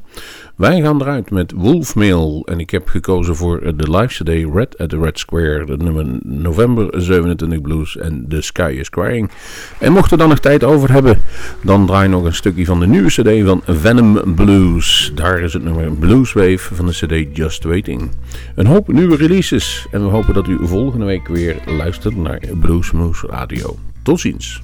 Wij 0.57 0.81
gaan 0.81 1.01
eruit 1.01 1.31
met 1.31 1.53
Wolfmail 1.53 2.43
en 2.45 2.61
ik 2.61 2.71
heb 2.71 2.89
gekozen 2.89 3.37
voor 3.37 3.77
de 3.77 3.91
live 3.91 4.23
CD 4.25 4.55
Red 4.55 4.79
at 4.79 4.89
the 4.89 4.99
Red 4.99 5.19
Square, 5.19 5.65
het 5.65 5.83
nummer 5.83 6.07
November 6.23 7.03
27 7.03 7.61
Blues 7.61 7.97
en 7.97 8.25
The 8.29 8.41
Sky 8.41 8.77
is 8.79 8.91
Crying. 8.91 9.31
En 9.79 9.93
mocht 9.93 10.11
er 10.11 10.19
dan 10.19 10.29
nog 10.29 10.39
tijd 10.39 10.65
over 10.65 10.93
hebben, 10.93 11.19
dan 11.63 11.87
draai 11.87 12.09
nog 12.09 12.25
een 12.25 12.35
stukje 12.35 12.65
van 12.65 12.81
de 12.81 12.87
nieuwe 12.87 13.09
CD 13.09 13.47
van 13.47 13.63
Venom 13.67 14.35
Blues. 14.35 15.13
Daar 15.15 15.41
is 15.41 15.53
het 15.53 15.65
nummer 15.65 15.93
Blues 15.93 16.33
Wave 16.33 16.75
van 16.75 16.87
de 16.87 16.93
CD 16.93 17.37
Just 17.37 17.65
Waiting. 17.65 18.11
Een 18.55 18.67
hoop 18.67 18.93
nieuwe 18.93 19.17
releases 19.17 19.87
en 19.91 20.05
we 20.05 20.11
hopen 20.11 20.35
dat 20.35 20.49
u 20.49 20.59
volgende 20.63 21.05
week 21.05 21.29
weer 21.29 21.57
luistert 21.67 22.17
naar 22.17 22.41
Bluesmoose 22.61 23.27
Radio. 23.27 23.77
Tot 24.03 24.21
ziens. 24.21 24.63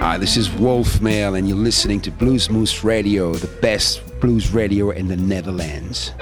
Hi, 0.00 0.16
this 0.16 0.36
is 0.36 0.48
Wolf 0.48 1.00
Mail, 1.00 1.34
and 1.34 1.48
you're 1.48 1.56
listening 1.56 2.00
to 2.02 2.12
Blues 2.12 2.48
Moose 2.48 2.84
Radio, 2.84 3.34
the 3.34 3.48
best 3.60 4.20
blues 4.20 4.52
radio 4.52 4.90
in 4.90 5.08
the 5.08 5.16
Netherlands. 5.16 6.12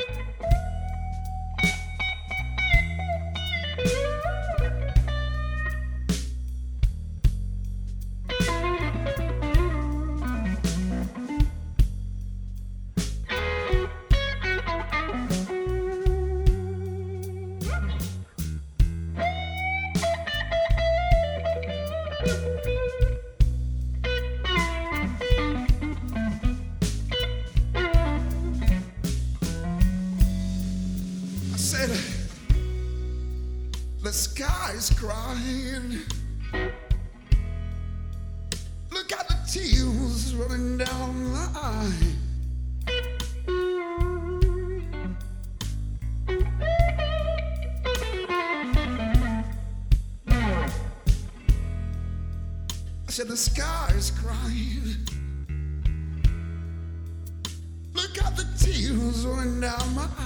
Said, 31.77 31.91
the 34.03 34.13
sky's 34.13 34.91
crying. 34.91 36.01
Look 38.91 39.13
at 39.13 39.29
the 39.29 39.37
tears 39.51 40.35
running 40.35 40.79
down 40.79 41.33
the 41.33 41.51
eye. 41.55 41.93
I 53.07 53.11
said, 53.11 53.29
the 53.29 53.37
sky's 53.37 54.11
crying. 54.13 54.97
Look 57.93 58.19
at 58.23 58.37
the 58.37 58.47
tears 58.59 59.27
running 59.27 59.61
down 59.61 59.95
my 59.95 60.09
eyes. 60.19 60.26